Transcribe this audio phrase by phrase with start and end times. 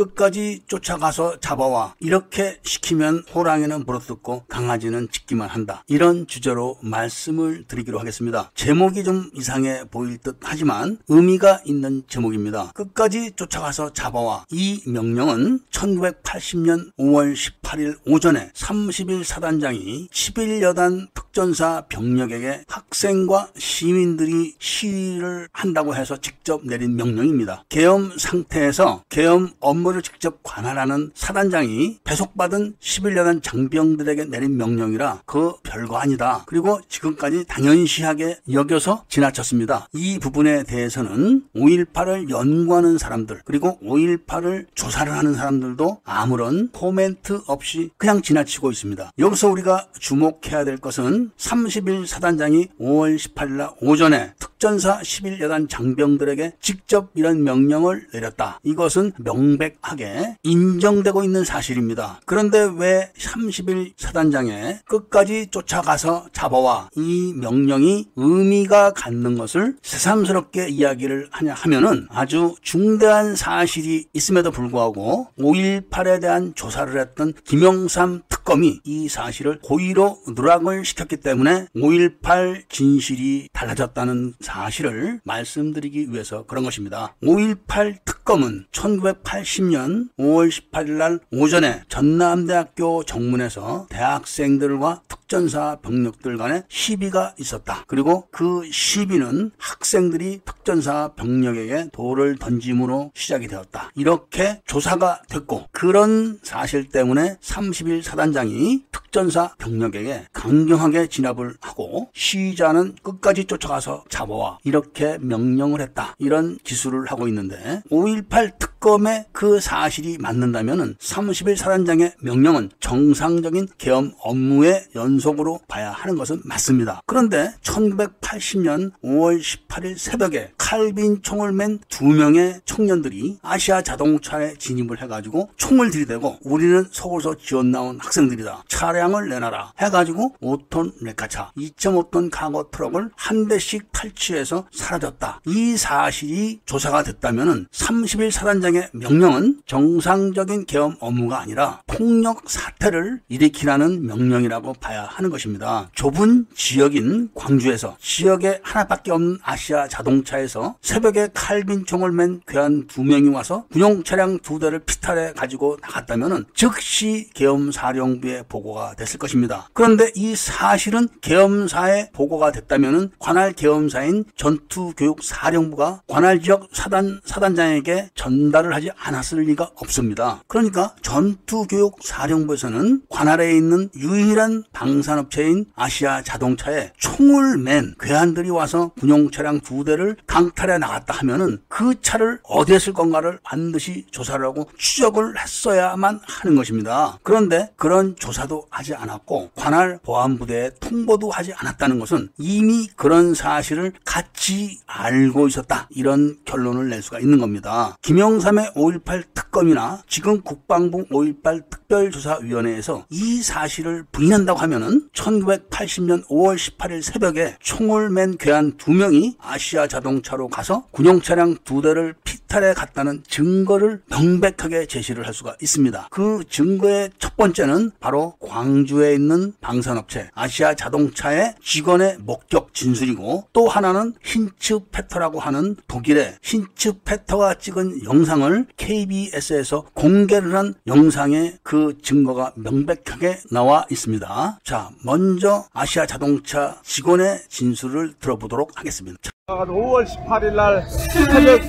[0.00, 5.84] 끝까지 쫓아가서 잡아와 이렇게 시키면 호랑이는 물어뜯고 강아지는 짖기만 한다.
[5.88, 8.50] 이런 주제로 말씀을 드리기로 하겠습니다.
[8.54, 12.72] 제목이 좀 이상해 보일 듯 하지만 의미가 있는 제목입니다.
[12.72, 23.50] 끝까지 쫓아가서 잡아와 이 명령은 1980년 5월 18일 오전에 30일 사단장이 11여단 특전사 병력에게 학생과
[23.56, 27.64] 시민들이 시위를 한다고 해서 직접 내린 명령입니다.
[27.68, 35.96] 계엄 상태에서 계엄 업무 를 직접 관할하는 사단장이 배속받은 11여단 장병들에게 내린 명령이라 그 별거
[35.96, 36.44] 아니다.
[36.46, 39.88] 그리고 지금까지 당연시하게 여겨서 지나쳤습니다.
[39.92, 48.22] 이 부분에 대해서는 5.18을 연구하는 사람들 그리고 5.18을 조사를 하는 사람들도 아무런 코멘트 없이 그냥
[48.22, 49.12] 지나치고 있습니다.
[49.18, 57.10] 여기서 우리가 주목해야 될 것은 30일 사단장이 5월 18일 날 오전에 특전사 11여단 장병들에게 직접
[57.14, 58.60] 이런 명령을 내렸다.
[58.62, 62.20] 이것은 명백 하게 인정되고 있는 사실입니다.
[62.26, 71.54] 그런데 왜 30일 사단장에 끝까지 쫓아가서 잡아와 이 명령이 의미가 갖는 것을 새삼스럽게 이야기를 하냐
[71.54, 80.18] 하면은 아주 중대한 사실이 있음에도 불구하고 5.18에 대한 조사를 했던 김영삼 특검이 이 사실을 고의로
[80.34, 87.14] 누락을 시켰기 때문에 5.18 진실이 달라졌다는 사실을 말씀드리기 위해서 그런 것입니다.
[87.22, 97.84] 5.18 특검은 1980년 5월 18일 날 오전에 전남대학교 정문에서 대학생들과 특전사 병력들 간의 시비가 있었다.
[97.86, 103.92] 그리고 그 시비는 학생들이 특전사 병력에게 돌을 던짐으로 시작이 되었다.
[103.94, 113.44] 이렇게 조사가 됐고 그런 사실 때문에 30일 사단장이 특전사 병력에게 강경하게 진압을 하고 시위자는 끝까지
[113.44, 116.14] 쫓아가서 잡아와 이렇게 명령을 했다.
[116.18, 124.86] 이런 기술을 하고 있는데 5.18 특검의 그 사실이 맞는다면 30일 사단장의 명령은 정상적인 계엄 업무의
[124.94, 127.00] 연속으로 봐야 하는 것은 맞습니다.
[127.06, 135.50] 그런데 1980년 5월 18일 새벽에 칼빈 총을 맨 두 명의 청년들이 아시아 자동차에 진입을 해가지고
[135.56, 138.64] 총을 들이대고 우리는 서울서 지원 나온 학생들이다.
[138.68, 139.72] 차량을 내놔라.
[139.78, 145.40] 해가지고 5톤 레카차, 2.5톤 카고 트럭을 한 대씩 탈취해서 사라졌다.
[145.46, 154.74] 이 사실이 조사가 됐다면 30일 사단장의 명령은 정상적인 계엄 업무가 아니라 폭력 사태를 일으키라는 명령이라고
[154.74, 155.88] 봐야 하는 것입니다.
[155.94, 163.28] 좁은 지역인 광주에서 지역에 하나밖에 없는 아시아 자동차에서 새벽에 칼빈 총을 맨 괴한 두 명이
[163.28, 169.68] 와서 군용 차량 두 대를 피탈해 가지고 나갔다면 즉시 계엄사령부에 보고가 됐을 것입니다.
[169.72, 178.90] 그런데 이 사실은 계엄사에 보고가 됐다면 관할 계엄사인 전투교육사령부가 관할 지역 사단 사단장에게 전달을 하지
[178.98, 180.42] 않았 을 리가 없습니다.
[180.48, 189.84] 그러니까 전투교육사령부에서는 관할에 있는 유일한 방산업체인 아시아 자동차에 총을 맨 괴한들이 와서 군용 차량 두
[189.84, 196.56] 대를 강탈해 나갔다 하면은 그 차를 어디에 쓸 건가를 반드시 조사를 하고 추적을 했어야만 하는
[196.56, 197.18] 것입니다.
[197.22, 204.80] 그런데 그런 조사도 하지 않았고 관할 보안부대에 통보도 하지 않았다는 것은 이미 그런 사실을 같이
[204.86, 205.86] 알고 있었다.
[205.90, 207.96] 이런 결론을 낼 수가 있는 겁니다.
[208.02, 217.56] 김영삼의 5.18 특검이나 지금 국방부 5.18 특별조사위원회에서 이 사실을 부인한다고 하면은 1980년 5월 18일 새벽에
[217.60, 224.02] 총을 맨 괴한 두 명이 아시아 자동차로 가서 군용 차량 두 대를 피탈해 갔다는 증거를
[224.08, 226.08] 명백하게 제시를 할 수가 있습니다.
[226.10, 234.14] 그 증거의 첫 번째는 바로 광주에 있는 방산업체 아시아 자동차의 직원의 목격 진술이고 또 하나는
[234.22, 238.66] 힌츠 페터라고 하는 독일의 힌츠 페터가 찍은 영상을
[239.14, 244.58] KBS에서 공개를 한 영상의 그 증거가 명백하게 나와 있습니다.
[244.62, 249.18] 자, 먼저 아시아 자동차 직원의 진술을 들어보도록 하겠습니다.
[249.48, 251.60] 5월 18일 날 새벽,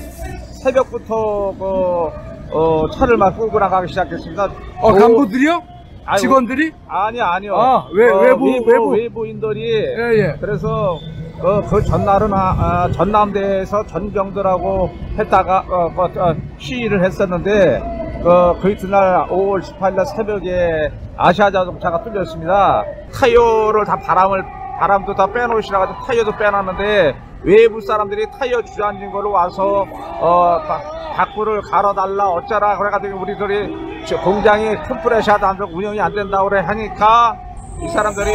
[0.64, 4.46] 새벽부터 그, 어, 차를 막 끌고 나가기 시작했습니다.
[4.82, 5.64] 어, 오- 간부들이요?
[6.06, 6.72] 아이고, 직원들이?
[6.88, 7.56] 아니, 아니요.
[7.56, 8.90] 아, 외- 어, 외부, 외부.
[8.90, 9.62] 외부인들이.
[9.74, 10.36] 예, 예.
[10.40, 10.98] 그래서
[11.42, 18.70] 그, 그 전날은 아, 아, 전남대에서 전병들하고 했다가 어, 그, 어, 시위를 했었는데 그, 그
[18.72, 22.84] 이튿날 5월 18일 날 새벽에 아시아 자동차가 뚫렸습니다.
[23.14, 24.44] 타이어를 다 바람을
[24.80, 29.86] 바람도 다 빼놓으시라 가지고 타이어도 빼놨는데 외부 사람들이 타이어 주저앉은 걸로 와서
[30.20, 30.82] 어 바-
[31.16, 37.36] 바꾸를 갈아달라 어쩌라 그래가지고 우리들이 저 공장이 컴프레셔도 안 되고 운영이 안 된다고 그래 하니까
[37.84, 38.32] 이 사람들이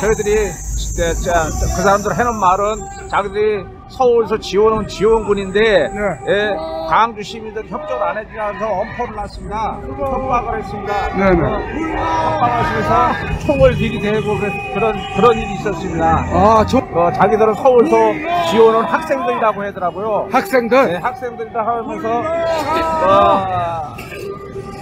[0.00, 0.34] 저희들이
[0.96, 5.98] 그 사람들 해놓은 말은 자기들이 서울에서 지원은 지원군인데 네.
[6.28, 6.56] 예,
[6.88, 9.78] 광주 시민들 협조를 안 해주면서 엄포를 놨습니다.
[9.98, 11.08] 협박을 했습니다.
[11.16, 11.42] 네, 네.
[11.42, 11.58] 어,
[12.32, 16.24] 협박을 하면서 총을 들이대고 그- 그런 그런 일이 있었습니다.
[16.32, 17.96] 아, 저 어, 자기들은 서울서
[18.50, 20.28] 지원은 학생들이라고 하더라고요.
[20.32, 20.86] 학생들.
[20.86, 22.22] 네, 학생들이라 하면서
[23.06, 23.96] 어,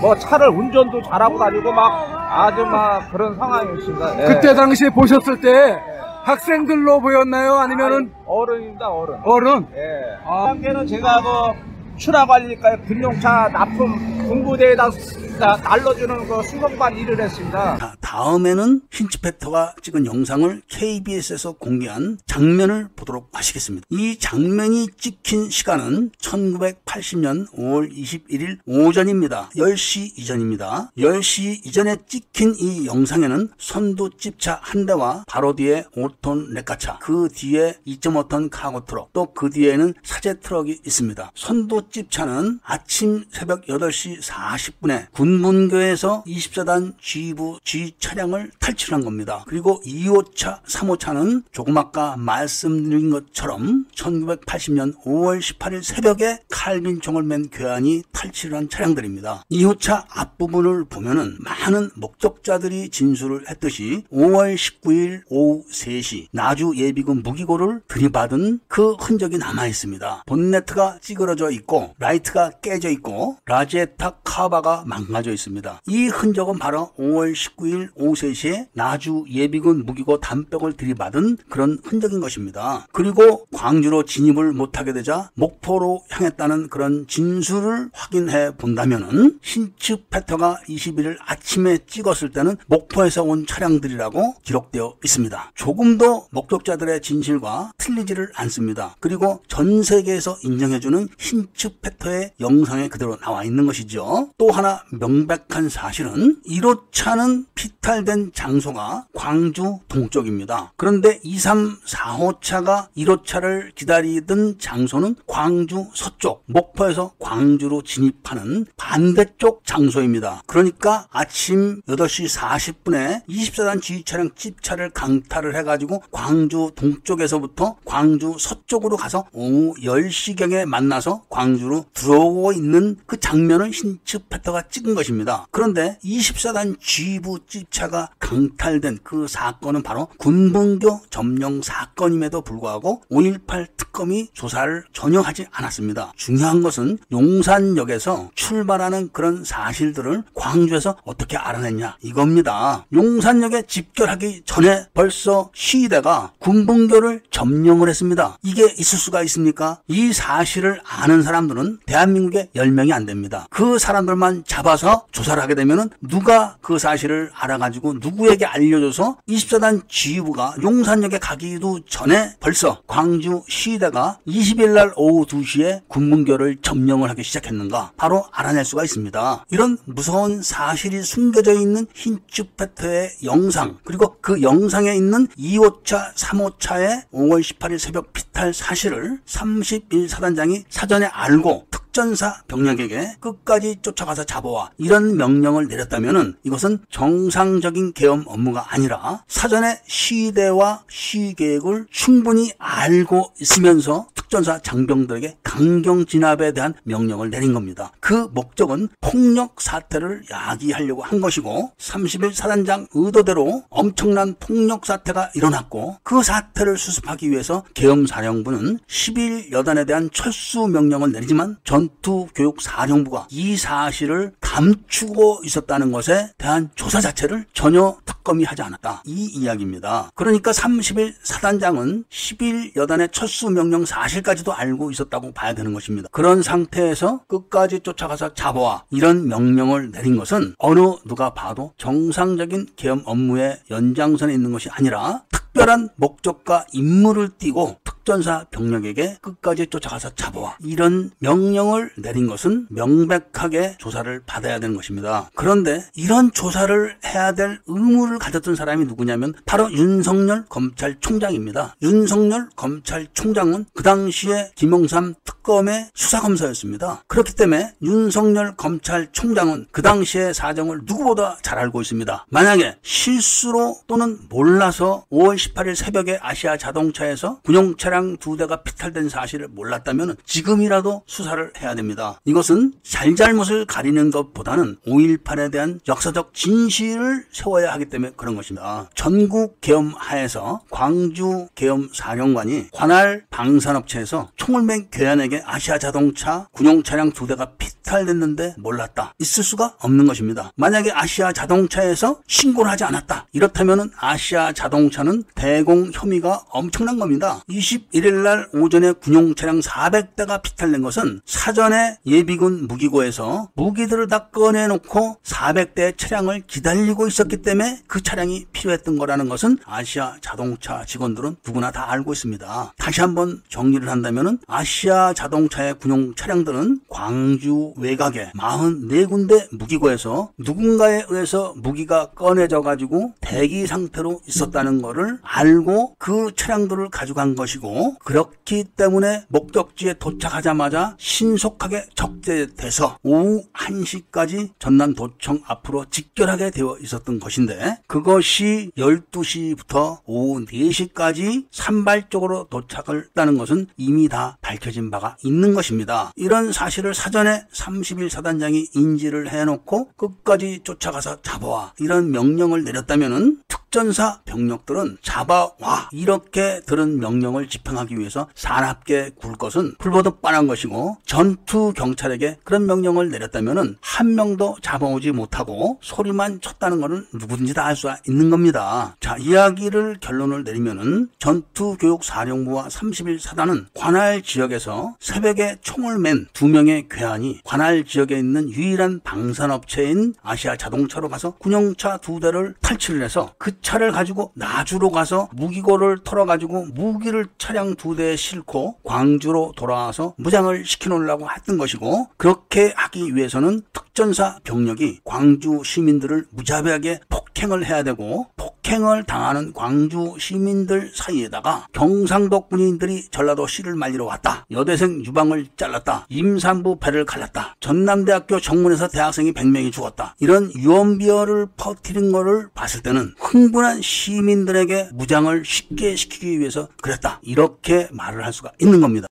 [0.00, 4.20] 뭐 차를 운전도 잘하고 다니고 막 아주 막 그런 상황이었습니다.
[4.22, 4.25] 예.
[4.26, 5.76] 그때 당시에 보셨을 때
[6.22, 7.55] 학생들로 보였나요?
[7.55, 9.19] 아니면은 어른입니다, 어른.
[9.25, 9.67] 어른?
[9.76, 10.17] 예.
[10.25, 10.44] 아.
[10.46, 14.90] 단계는 제가 그 출하 관리과 군용차 납품 군부대에다
[15.38, 17.76] 나- 날려주는 그 수송반 일을 했습니다.
[17.76, 23.84] 자, 다음에는 힌츠페터가 찍은 영상을 KBS에서 공개한 장면을 보도록 하시겠습니다.
[23.90, 29.50] 이 장면이 찍힌 시간은 1980년 5월 21일 오전입니다.
[29.56, 30.92] 10시 이전입니다.
[30.96, 38.48] 10시 이전에 찍힌 이 영상에는 선두집차 한 대와 바로 뒤에 5톤 레카차, 그 뒤에 2.5톤
[38.50, 41.32] 카고 트럭, 또 그 뒤에는 사제 트럭이 있습니다.
[41.34, 49.44] 선두 찝차는 아침 새벽 8시 40분에 군 문교에서 20사단 지휘부 찝차량을 탈취한 겁니다.
[49.46, 58.69] 그리고 2호차, 3호차는 조금 아까 말씀드린 것처럼 1980년 5월 18일 새벽에 칼빈총을 맨 괴한이 탈취한
[58.68, 59.44] 차량들입니다.
[59.50, 68.60] 2호차 앞부분을 보면은 많은 목격자들이 진술을 했듯이 5월 19일 오후 3시 나주 예비군 무기고를 들이받은
[68.68, 70.24] 그 흔적이 남아 있습니다.
[70.26, 75.81] 본네트가 찌그러져 있고 라이트가 깨져 있고 라제타 카바가 망가 져 있습니다.
[75.87, 82.87] 이 흔적은 바로 5월 19일 오후 3시에 나주 예비군 무기고 담벽을 들이받은 그런 흔적인 것입니다.
[82.93, 91.78] 그리고 광주로 진입을 못하게 되자 목포로 향했다는 그런 진술을 확인해 본다면은 신츠 패터가 21일 아침에
[91.87, 95.52] 찍었을 때는 목포에서 온 차량들이라고 기록되어 있습니다.
[95.55, 98.96] 조금 더 목격자들의 진실과 틀리지를 않습니다.
[99.00, 104.31] 그리고 전 세계에서 인정해주는 힌츠 패터의 영상에 그대로 나와 있는 것이죠.
[104.38, 110.72] 또 하나 명백한 사실은 1호차는 피탈된 장소가 광주 동쪽입니다.
[110.76, 120.42] 그런데 2, 3, 4호차가 1호차를 기다리던 장소는 광주 서쪽, 목포에서 광주로 진입하는 반대쪽 장소입니다.
[120.46, 129.74] 그러니까 아침 8시 40분에 24단 지휘차량 찝차를 강탈을 해가지고 광주 동쪽에서부터 광주 서쪽으로 가서 오후
[129.82, 135.46] 10시경에 만나서 광주로 들어오고 있는 그 장면을 힌츠 패터가 찍은 것입니다.
[135.50, 144.85] 그런데 24단 G부 찝차가 강탈된 그 사건은 바로 군분교 점령 사건임에도 불구하고 5.18 특검이 조사를
[144.93, 146.12] 전혀 하지 않았습니다.
[146.17, 152.87] 중요한 것은 용산역에서 출발하는 그런 사실들을 광주에서 어떻게 알아냈냐 이겁니다.
[152.93, 158.38] 용산역에 집결하기 전에 벌써 시위대가 군분교를 점령을 했습니다.
[158.43, 159.81] 이게 있을 수가 있습니까?
[159.88, 163.46] 이 사실을 아는 사람들은 대한민국에 10명이 안 됩니다.
[163.50, 171.19] 그 사람들만 잡아서 조사를 하게 되면은 누가 그 사실을 알아가지고 누구에게 알려줘서 24단 지휘부가 용산역에
[171.19, 178.64] 가기도 전에 벌써 광주 시위대가 20일 날 오후 2시에 군문교를 점령을 하기 시작했는가 바로 알아낼
[178.64, 179.44] 수가 있습니다.
[179.50, 187.78] 이런 무서운 사실이 숨겨져 있는 힌츠페터의 영상 그리고 그 영상에 있는 2호차, 3호차의 5월 18일
[187.78, 196.78] 새벽 피탈 사실을 31사단장이 사전에 알고 특전사 병력에게 끝까지 쫓아가서 잡아와 이런 명령을 내렸다면은 이것은
[196.90, 206.53] 정상적인 계엄 업무가 아니라 사전에 시대와 시위 계획을 충분히 알고 있으면서 특전사 장병들에게 강경 진압에
[206.53, 207.93] 대한 명령을 내린 겁니다.
[208.00, 216.24] 그 목적은 폭력 사태를 야기하려고 한 것이고 30일 사단장 의도대로 엄청난 폭력 사태가 일어났고 그
[216.24, 225.93] 사태를 수습하기 위해서 계엄사령부는 10일 여단에 대한 철수 명령을 내리지만 전투교육사령부가 이 사실을 감추고 있었다는
[225.93, 229.05] 것에 대한 조사 자체를 전혀 특검이 하지 않았다.
[229.06, 230.10] 이 이야기입니다.
[230.17, 236.08] 그러니까 30일 사단장은 10일 여단의 철수 명령 사실 까지도 알고 있었다고 봐야 되는 것입니다.
[236.10, 243.60] 그런 상태에서 끝까지 쫓아가서 잡아와 이런 명령을 내린 것은 어느 누가 봐도 정상적인 계엄 업무의
[243.70, 251.91] 연장선에 있는 것이 아니라 특별한 목적과 임무를 띠고 특전사 병력에게 끝까지 쫓아가서 잡아와 이런 명령을
[251.96, 255.31] 내린 것은 명백하게 조사를 받아야 되는 것입니다.
[255.34, 261.77] 그런데 이런 조사를 해야 될 의무를 가졌던 사람이 누구냐면 바로 윤석열 검찰총장입니다.
[261.81, 267.05] 윤석열 검찰총장은 그 당시에 김영삼 특검의 수사검사였습니다.
[267.06, 272.27] 그렇기 때문에 윤석열 검찰총장은 그 당시의 사정을 누구보다 잘 알고 있습니다.
[272.29, 279.08] 만약에 실수로 또는 몰라서 5월 18일 새벽에 아시아 자동차에서 군용 차량 차량 두 대가 피탈된
[279.08, 282.19] 사실을 몰랐다면 지금이라도 수사를 해야 됩니다.
[282.24, 288.91] 이것은 잘잘못을 가리는 것보다는 5.18에 대한 역사적 진실을 세워야 하기 때문에 그런 것입니다.
[288.96, 297.13] 전국 계엄 하에서 광주 계엄 사령관이 관할 방산업체에서 총을 맨 괴한에게 아시아 자동차 군용 차량
[297.13, 299.14] 두 대가 피탈 됐는데 몰랐다.
[299.19, 300.53] 있을 수가 없는 것입니다.
[300.56, 303.26] 만약에 아시아 자동차에서 신고를 하지 않았다.
[303.32, 307.41] 이렇다면 아시아 자동차는 대공 혐의가 엄청난 겁니다.
[307.48, 315.96] 21일 날 오전에 군용 차량 400대가 피탈된 것은 사전에 예비군 무기고에서 무기들을 다 꺼내놓고 400대
[315.96, 322.12] 차량을 기다리고 있었기 때문에 그 차량이 필요했던 거라는 것은 아시아 자동차 직원들은 누구나 다 알고
[322.12, 322.74] 있습니다.
[322.79, 332.06] 다시 한번 정리를 한다면 아시아 자동차의 군용 차량들은 광주 외곽에 44군데 무기고에서 누군가에 의해서 무기가
[332.10, 340.96] 꺼내져 가지고 대기 상태로 있었다는 것을 알고 그 차량들을 가져간 것이고 그렇기 때문에 목적지에 도착하자마자
[340.98, 351.46] 신속하게 적재돼서 오후 1시까지 전남 도청 앞으로 직결하게 되어 있었던 것인데 그것이 12시부터 오후 4시까지
[351.50, 356.12] 산발적으로 도착을 했다는 것은 이미 다 밝혀진 바가 있는 것입니다.
[356.16, 361.72] 이런 사실을 사전에 30일 사단장이 인지를 해놓고 끝까지 쫓아가서 잡아와.
[361.78, 369.74] 이런 명령을 내렸다면은 특 전사 병력들은 잡아와 이렇게 들은 명령을 집행하기 위해서 사납게 굴 것은
[369.78, 377.08] 불보듯 뻔한 것이고 전투 경찰에게 그런 명령을 내렸다면은 한 명도 잡아오지 못하고 소리만 쳤다는 것은
[377.14, 378.94] 누구든지 다 알 수 있는 겁니다.
[379.00, 386.46] 자 이야기를 결론을 내리면은 전투 교육 사령부와 31 사단은 관할 지역에서 새벽에 총을 맨 두
[386.46, 393.32] 명의 괴한이 관할 지역에 있는 유일한 방산업체인 아시아 자동차로 가서 군용차 두 대를 탈취를 해서
[393.36, 400.64] 그 차를 가지고 나주로 가서 무기고를 털어가지고 무기를 차량 두 대에 싣고 광주로 돌아와서 무장을
[400.64, 408.26] 시켜놓으려고 했던 것이고 그렇게 하기 위해서는 특전사 병력이 광주 시민들을 무자비하게 폭 행을 해야 되고
[408.36, 414.46] 폭행을 당하는 광주 시민들 사이에다가 경상도 군인들이 전라도 씨를 말리러 왔다.
[414.50, 416.06] 여대생 유방을 잘랐다.
[416.08, 417.56] 임산부 배를 갈랐다.
[417.60, 420.14] 전남대학교 정문에서 대학생이 100명이 죽었다.
[420.20, 427.20] 이런 유언비어를 퍼뜨린 거를 봤을 때는 흥분한 시민들에게 무장을 쉽게 시키기 위해서 그랬다.
[427.22, 429.06] 이렇게 말을 할 수가 있는 겁니다.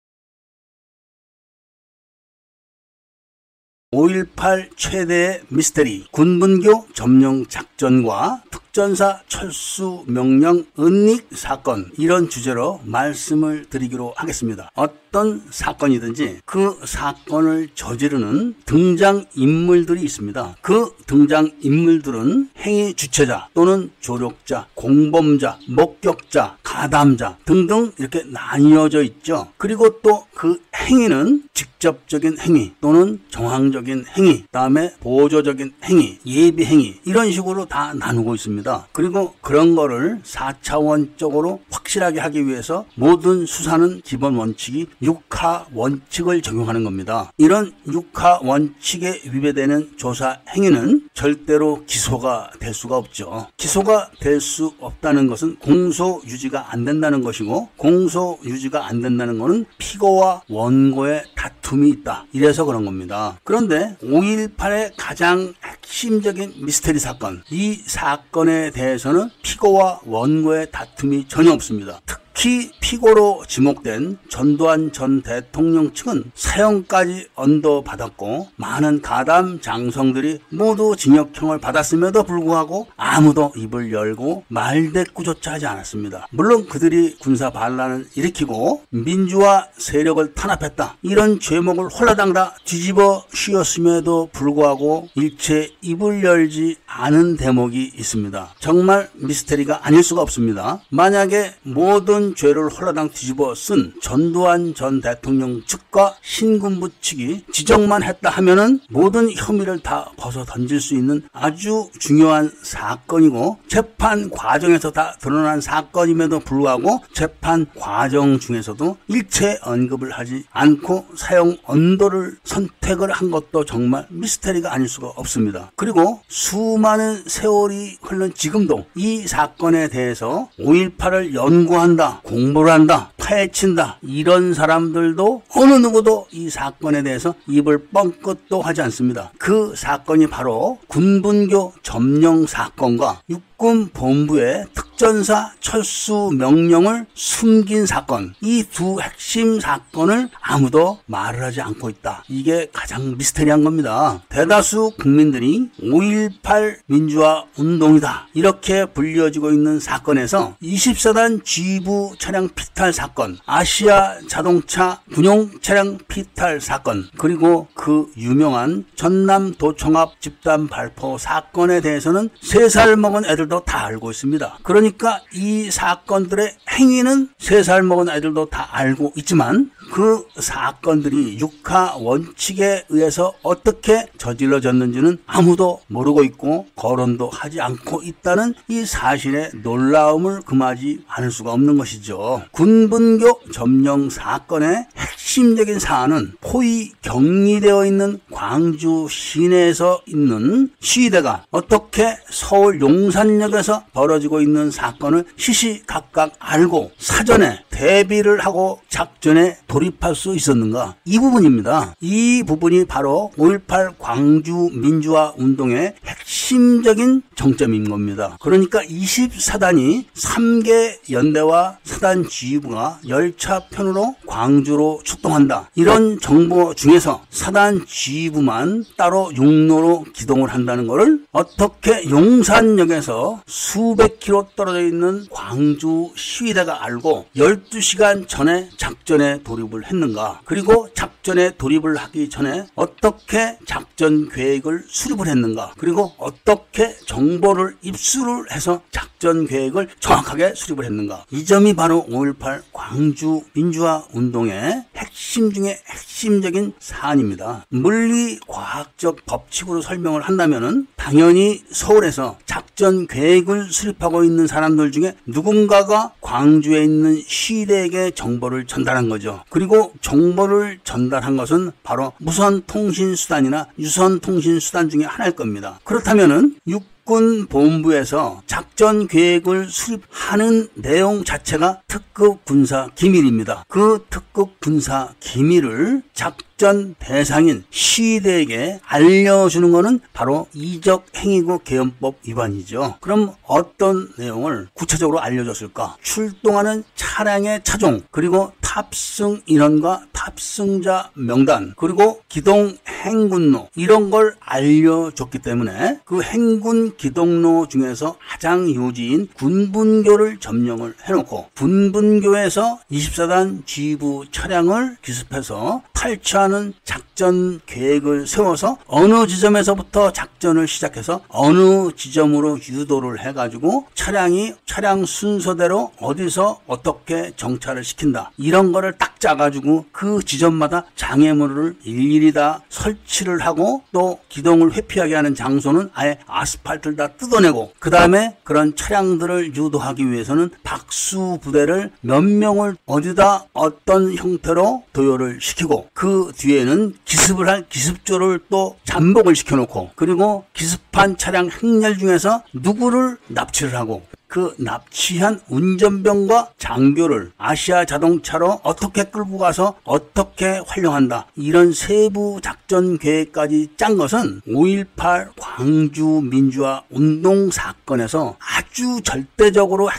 [3.92, 14.14] 5.18 최대의 미스테리 군분교 점령 작전과 특전사 철수 명령 은닉 사건 이런 주제로 말씀을 드리기로
[14.16, 14.70] 하겠습니다.
[15.10, 20.56] 어떤 사건이든지 그 사건을 저지르는 등장 인물들이 있습니다.
[20.62, 29.48] 그 등장 인물들은 행위 주체자 또는 조력자, 공범자, 목격자, 가담자 등등 이렇게 나뉘어져 있죠.
[29.58, 37.30] 그리고 또 그 행위는 직접적인 행위 또는 정황적인 행위, 다음에 보조적인 행위, 예비 행위 이런
[37.30, 38.86] 식으로 다 나누고 있습니다.
[38.92, 47.32] 그리고 그런 거를 4차원적으로 확실하게 하기 위해서 모든 수사는 기본 원칙이 6하 원칙을 적용하는 겁니다.
[47.38, 53.46] 이런 6하 원칙에 위배되는 조사 행위는 절대로 기소가 될 수가 없죠.
[53.56, 59.66] 기소가 될 수 없다는 것은 공소 유지가 안 된다는 것이고 공소 유지가 안 된다는 것은
[59.78, 62.26] 피고와 원고의 다툼이 있다.
[62.32, 63.38] 이래서 그런 겁니다.
[63.44, 72.00] 그런데 5.18의 가장 핵심적인 미스테리 사건, 이 사건에 대해서는 피고와 원고의 다툼이 전혀 없습니다.
[72.06, 82.24] 특히 피고로 지목된 전두환 전 대통령 측은 사형까지 언도받았고 많은 가담 장성들이 모두 징역형을 받았음에도
[82.24, 86.28] 불구하고 아무도 입을 열고 말대꾸조차 하지 않았습니다.
[86.30, 90.96] 물론 그들이 군사 반란을 일으키고 민주화 세력을 탄압했다.
[91.02, 98.54] 이런 죄목을 홀라당 다 뒤집어 씌웠음에도 불구하고 일체 입을 열지 않은 대목이 있습니다.
[98.58, 100.80] 정말 미스테리가 아닐 수가 없습니다.
[100.90, 108.80] 만약에 모든 죄를 홀라당 뒤집어 쓴 전두환 전 대통령 측과 신군부 측이 지적만 했다 하면은
[108.90, 116.40] 모든 혐의를 다 벗어 던질 수 있는 아주 중요한 사건이고 재판 과정에서 다 드러난 사건임에도
[116.40, 124.72] 불구하고 재판 과정 중에서도 일체 언급을 하지 않고 사형 언도를 선택을 한 것도 정말 미스테리가
[124.72, 125.70] 아닐 수가 없습니다.
[125.76, 135.42] 그리고 수많은 세월이 흘른 지금도 이 사건에 대해서 5.18을 연구한다, 공부를 한다, 파헤친다 이런 사람들도
[135.54, 139.32] 어느 누구도 이 사건에 대해서 입을 뻥끗도 하지 않습니다.
[139.38, 143.20] 그 사건이 바로 군분교 점령 사건과
[143.60, 151.90] 육군 본부의 특전사 철수 명령을 숨긴 사건, 이 두 핵심 사건을 아무도 말을 하지 않고
[151.90, 152.24] 있다.
[152.28, 154.22] 이게 가장 미스테리한 겁니다.
[154.30, 158.28] 대다수 국민들이 5.18 민주화 운동이다.
[158.32, 167.08] 이렇게 불려지고 있는 사건에서 24단 G부 차량 피탈 사건, 아시아 자동차 군용 차량 피탈 사건,
[167.18, 174.10] 그리고 그 유명한 전남 도청합 집단 발포 사건에 대해서는 3살 먹은 애들 도 다 알고
[174.10, 174.58] 있습니다.
[174.62, 183.32] 그러니까 이 사건들의 행위는 3살 먹은 애들도 다 알고 있지만 그 사건들이 육하 원칙에 의해서
[183.42, 191.52] 어떻게 저질러졌는지는 아무도 모르고 있고 거론도 하지 않고 있다는 이 사실의 놀라움을 금하지 않을 수가
[191.52, 192.42] 없는 것이죠.
[192.52, 203.86] 군분교 점령 사건의 핵심적인 사안은 포위 격리되어 있는 광주 시내에서 있는 시위대가 어떻게 서울 용산역에서
[203.92, 210.96] 벌어지고 있는 사건을 시시각각 알고 사전에 대비를 하고 작전에 돌입할 수 있었는가?
[211.06, 211.94] 이 부분입니다.
[212.02, 218.36] 이 부분이 바로 5.18 광주 민주화 운동의 핵심적인 정점인 겁니다.
[218.40, 225.70] 그러니까 24단이 3개 연대와 사단 지휘부가 열차 편으로 광주로 출동한다.
[225.74, 234.82] 이런 정보 중에서 사단 지휘부만 따로 육로로 기동을 한다는 것을 어떻게 용산역에서 수백 킬로 떨어져
[234.82, 240.40] 있는 광주 시위대가 알고 12시간 전에 작전에 돌입 을 했는가?
[240.44, 245.74] 그리고 작전에 돌입을 하기 전에 어떻게 작전 계획을 수립을 했는가?
[245.78, 251.24] 그리고 어떻게 정보를 입수를 해서 작전 계획을 정확하게 수립을 했는가?
[251.30, 257.66] 이 점이 바로 5.18 광주 민주화 운동의 핵심 중에 핵심적인 사안입니다.
[257.68, 266.82] 물리 과학적 법칙으로 설명을 한다면은 당연히 서울에서 작전 계획을 수립하고 있는 사람들 중에 누군가가 광주에
[266.84, 269.42] 있는 시대에게 정보를 전달한 거죠.
[269.60, 275.78] 그리고 정보를 전달한 것은 바로 무선 통신 수단이나 유선 통신 수단 중에 하나일 겁니다.
[275.84, 283.64] 그렇다면은 육 군 본부에서 작전 계획을 수립하는 내용 자체가 특급 군사 기밀입니다.
[283.66, 292.96] 그 특급 군사 기밀을 작 전 대상인 시대에게 알려주는 것은 바로 이적 행위구 개헌법 위반이죠.
[293.00, 295.96] 그럼 어떤 내용을 구체적으로 알려줬을까?
[296.02, 306.00] 출동하는 차량의 차종, 그리고 탑승 인원과 탑승자 명단, 그리고 기동 행군로 이런 걸 알려줬기 때문에
[306.04, 316.36] 그 행군 기동로 중에서 가장 요지인 군분교를 점령을 해놓고 군분교에서 24단 지부 차량을 기습해서 탈취
[316.50, 325.92] 하는 작전 계획을 세워서 어느 지점에서부터 작전을 시작해서 어느 지점으로 유도를 해가지고 차량이 차량 순서대로
[326.00, 328.32] 어디서 어떻게 정차를 시킨다.
[328.36, 335.34] 이런 거를 딱 짜가지고 그 지점마다 장애물을 일일이 다 설치를 하고 또 기동을 회피하게 하는
[335.34, 342.76] 장소는 아예 아스팔트를 다 뜯어내고 그 다음에 그런 차량들을 유도하기 위해서는 박수 부대를 몇 명을
[342.86, 351.18] 어디다 어떤 형태로 도요를 시키고 그 뒤에는 기습을 할 기습조를 또 잠복을 시켜놓고 그리고 기습한
[351.18, 359.74] 차량 행렬 중에서 누구를 납치를 하고 그 납치한 운전병과 장교를 아시아 자동차로 어떻게 끌고 가서
[359.82, 361.26] 어떻게 활용한다.
[361.34, 369.90] 이런 세부 작전 계획까지 짠 것은 5.18 광주 민주화 운동 사건에서 아주 절대적으로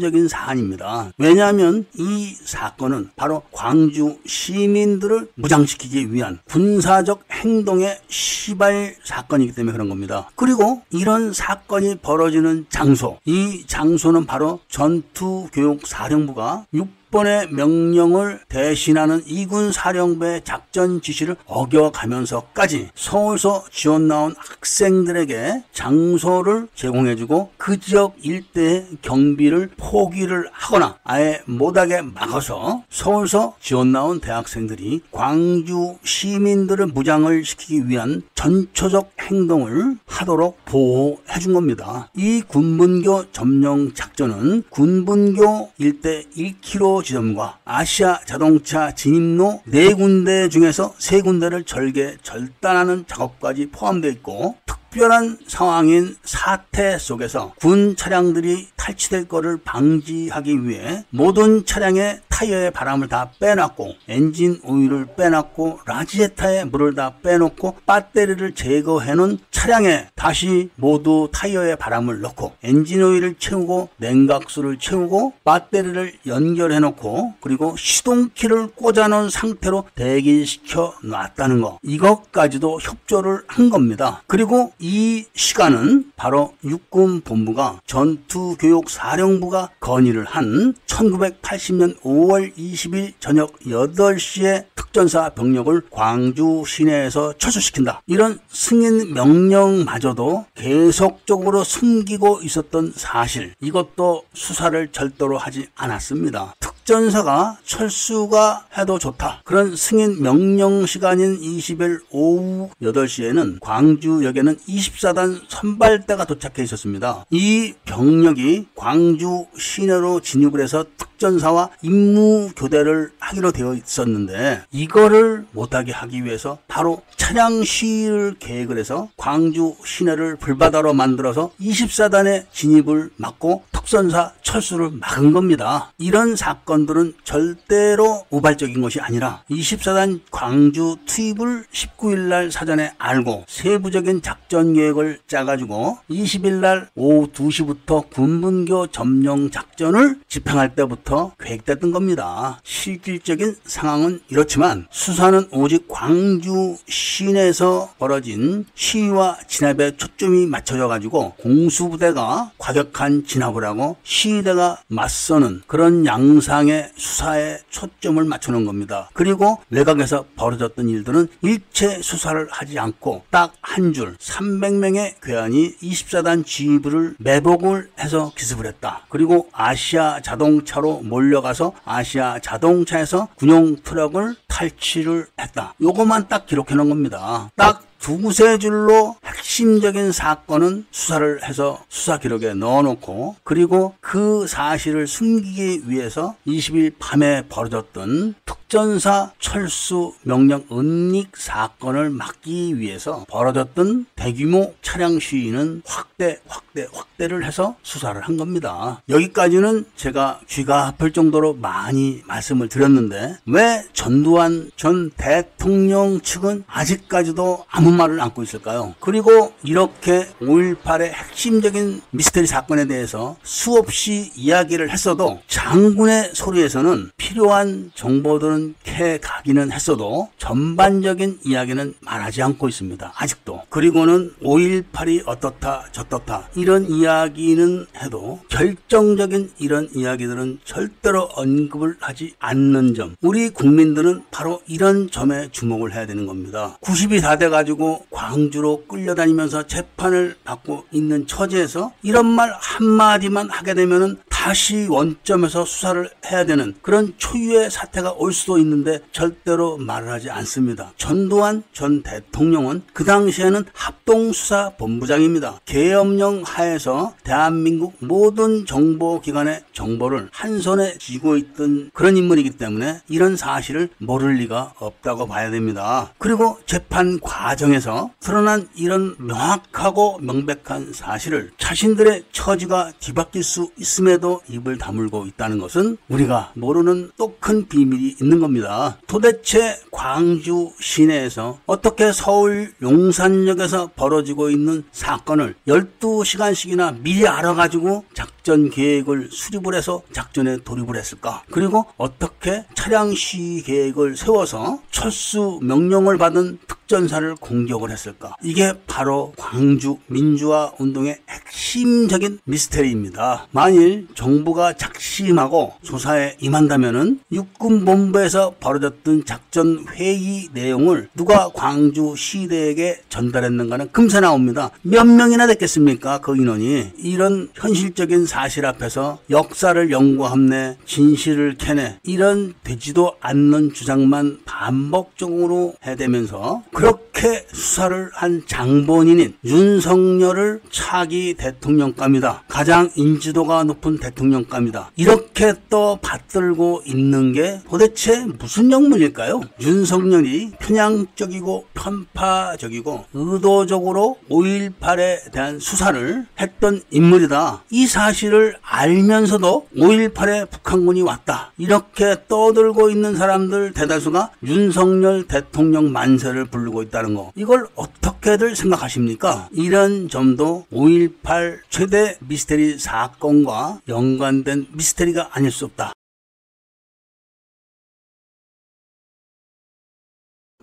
[0.00, 1.12] 적인 사안입니다.
[1.16, 10.30] 왜냐하면 이 사건은 바로 광주 시민들을 무장시키기 위한 군사적 행동의 시발 사건이기 때문에 그런 겁니다.
[10.34, 20.42] 그리고 이런 사건이 벌어지는 장소, 이 장소는 바로 전투교육사령부가 6 번의 명령을 대신하는 이군 사령부의
[20.44, 30.98] 작전 지시를 어겨가면서까지 서울서 지원 나온 학생들에게 장소를 제공해주고 그 지역 일대의 경비를 포기를 하거나
[31.02, 40.64] 아예 못하게 막아서 서울서 지원 나온 대학생들이 광주 시민들을 무장을 시키기 위한 전초적 행동을 하도록
[40.64, 42.08] 보호해 준 겁니다.
[42.16, 51.20] 이 군분교 점령 작전은 군분교 일대 1km 지점과 아시아 자동차 진입로 네 군데 중에서 세
[51.20, 59.58] 군데를 절개 절단하는 작업까지 포함되어 있고 특 별한 상황인 사태 속에서 군 차량들이 탈취될 것을
[59.64, 67.76] 방지하기 위해 모든 차량의 타이어의 바람을 다 빼놨고 엔진 오일을 빼놨고 라지에타에 물을 다 빼놓고
[67.86, 77.34] 배터리를 제거해놓은 차량에 다시 모두 타이어의 바람을 넣고 엔진 오일을 채우고 냉각수를 채우고 배터리를 연결해놓고
[77.42, 84.22] 그리고 시동키를 꽂아놓은 상태로 대기시켜 놨다는 거 이것까지도 협조를 한 겁니다.
[84.26, 95.28] 그리고 이 시간은 바로 육군 본부가 전투교육사령부가 건의를 한 1980년 5월 20일 저녁 8시에 특전사
[95.30, 98.02] 병력을 광주 시내에서 철수시킨다.
[98.06, 106.54] 이런 승인 명령마저도 계속적으로 숨기고 있었던 사실 이것도 수사를 절도로 하지 않았습니다.
[106.58, 109.42] 특전사가 철수가 해도 좋다.
[109.44, 117.24] 그런 승인 명령 시간인 20일 오후 8시에는 광주역에는 24단 선발대가 도착해 있었습니다.
[117.30, 126.24] 이 병력이 광주 시내로 진입을 해서 특전사와 임무 교대를 하기로 되어 있었는데 이거를 못하게 하기
[126.24, 134.90] 위해서 바로 차량 시위를 계획을 해서 광주 시내를 불바다로 만들어서 24단의 진입을 막고 특전사 철수를
[134.92, 135.92] 막은 겁니다.
[135.98, 144.59] 이런 사건들은 절대로 우발적인 것이 아니라 24단 광주 투입을 19일 날 사전에 알고 세부적인 작전
[144.74, 152.60] 계획을 짜가지고 20일 날 오후 2시부터 군분교 점령 작전을 집행할 때부터 계획됐던 겁니다.
[152.64, 163.24] 실질적인 상황은 이렇지만 수사는 오직 광주 시내에서 벌어진 시위와 진압에 초점이 맞춰져 가지고 공수부대가 과격한
[163.26, 169.10] 진압을 하고 시위대가 맞서는 그런 양상의 수사에 초점을 맞추는 겁니다.
[169.12, 174.14] 그리고 외곽에서 벌어졌던 일들은 일체 수사를 하지 않고 딱 한 줄
[174.50, 179.02] 300명의 괴한이 24단 지휘부를 매복을 해서 기습을 했다.
[179.08, 185.74] 그리고 아시아 자동차로 몰려가서 아시아 자동차에서 군용 트럭을 탈취를 했다.
[185.80, 187.50] 요것만 딱 기록해 놓은 겁니다.
[187.56, 196.34] 딱 두세 줄로 핵심적인 사건은 수사를 해서 수사 기록에 넣어놓고 그리고 그 사실을 숨기기 위해서
[196.46, 206.38] 20일 밤에 벌어졌던 특전사 철수 명령 은닉 사건을 막기 위해서 벌어졌던 대규모 차량 시위는 확대
[206.48, 209.02] 확대 확대를 해서 수사를 한 겁니다.
[209.08, 217.89] 여기까지는 제가 귀가 아플 정도로 많이 말씀을 드렸는데 왜 전두환 전 대통령 측은 아직까지도 아무
[217.96, 218.94] 말을 안고 있을까요?
[219.00, 229.18] 그리고 이렇게 5.18의 핵심적인 미스터리 사건에 대해서 수없이 이야기를 했어도 장군의 소리에서는 필요한 정보들은 캐
[229.18, 233.12] 가기는 했어도 전반적인 이야기는 말하지 않고 있습니다.
[233.16, 233.62] 아직도.
[233.68, 243.16] 그리고는 5.18이 어떻다 저떻다 이런 이야기는 해도 결정적인 이런 이야기들은 절대로 언급을 하지 않는 점
[243.20, 246.78] 우리 국민들은 바로 이런 점에 주목을 해야 되는 겁니다.
[246.82, 247.79] 90이 다 돼가지고
[248.10, 256.46] 광주로 끌려다니면서 재판을 받고 있는 처지에서 이런 말 한마디만 하게 되면은 다시 원점에서 수사를 해야
[256.46, 260.92] 되는 그런 초유의 사태가 올 수도 있는데 절대로 말을 하지 않습니다.
[260.96, 265.60] 전두환 전 대통령은 그 당시에는 합동수사본부장입니다.
[265.66, 273.90] 계엄령 하에서 대한민국 모든 정보기관의 정보를 한 손에 쥐고 있던 그런 인물이기 때문에 이런 사실을
[273.98, 276.14] 모를 리가 없다고 봐야 됩니다.
[276.16, 284.78] 그리고 재판 과정 에서 드러난 이런 명확하고 명백한 사실을 자신들의 처지가 뒤바뀔 수 있음에도 입을
[284.78, 288.98] 다물고 있다는 것은 우리가 모르는 또 큰 비밀이 있는 겁니다.
[289.06, 299.74] 도대체 광주 시내에서 어떻게 서울 용산역에서 벌어지고 있는 사건을 12시간씩이나 미리 알아가지고 작전 계획을 수립을
[299.74, 301.42] 해서 작전에 돌입을 했을까?
[301.50, 308.34] 그리고 어떻게 차량 시위 계획을 세워서 철수 명령을 받은 특전사를 공 격을 했을까?
[308.42, 313.48] 이게 바로 광주 민주화 운동의 핵심적인 미스테리입니다.
[313.50, 323.92] 만일 정부가 작심하고 조사에 임한다면은 육군 본부에서 벌어졌던 작전 회의 내용을 누가 광주 시대에게 전달했는가는
[323.92, 324.70] 금세 나옵니다.
[324.82, 326.18] 몇 명이나 됐겠습니까?
[326.18, 335.74] 그 인원이 이런 현실적인 사실 앞에서 역사를 연구함내 진실을 캐내 이런 되지도 않는 주장만 반복적으로
[335.84, 342.44] 해대면서 그렇게 수사를 한 장본인인 윤석열을 차기 대통령감이다.
[342.48, 344.92] 가장 인지도가 높은 대통령감이다.
[344.96, 349.40] 이렇게 또 받들고 있는 게 도대체 무슨 영문일까요?
[349.60, 357.64] 윤석열이 편향적이고 편파적이고 의도적으로 5.18에 대한 수사를 했던 인물이다.
[357.70, 361.52] 이 사실을 알면서도 5.18에 북한군이 왔다.
[361.58, 367.32] 이렇게 떠들고 있는 사람들 대다수가 윤석열 대통령 만세를 부르고 있다는 거.
[367.40, 369.48] 이걸 어떻게들 생각하십니까?
[369.52, 375.94] 이런 점도 5.18 최대 미스테리 사건과 연관된 미스테리가 아닐 수 없다.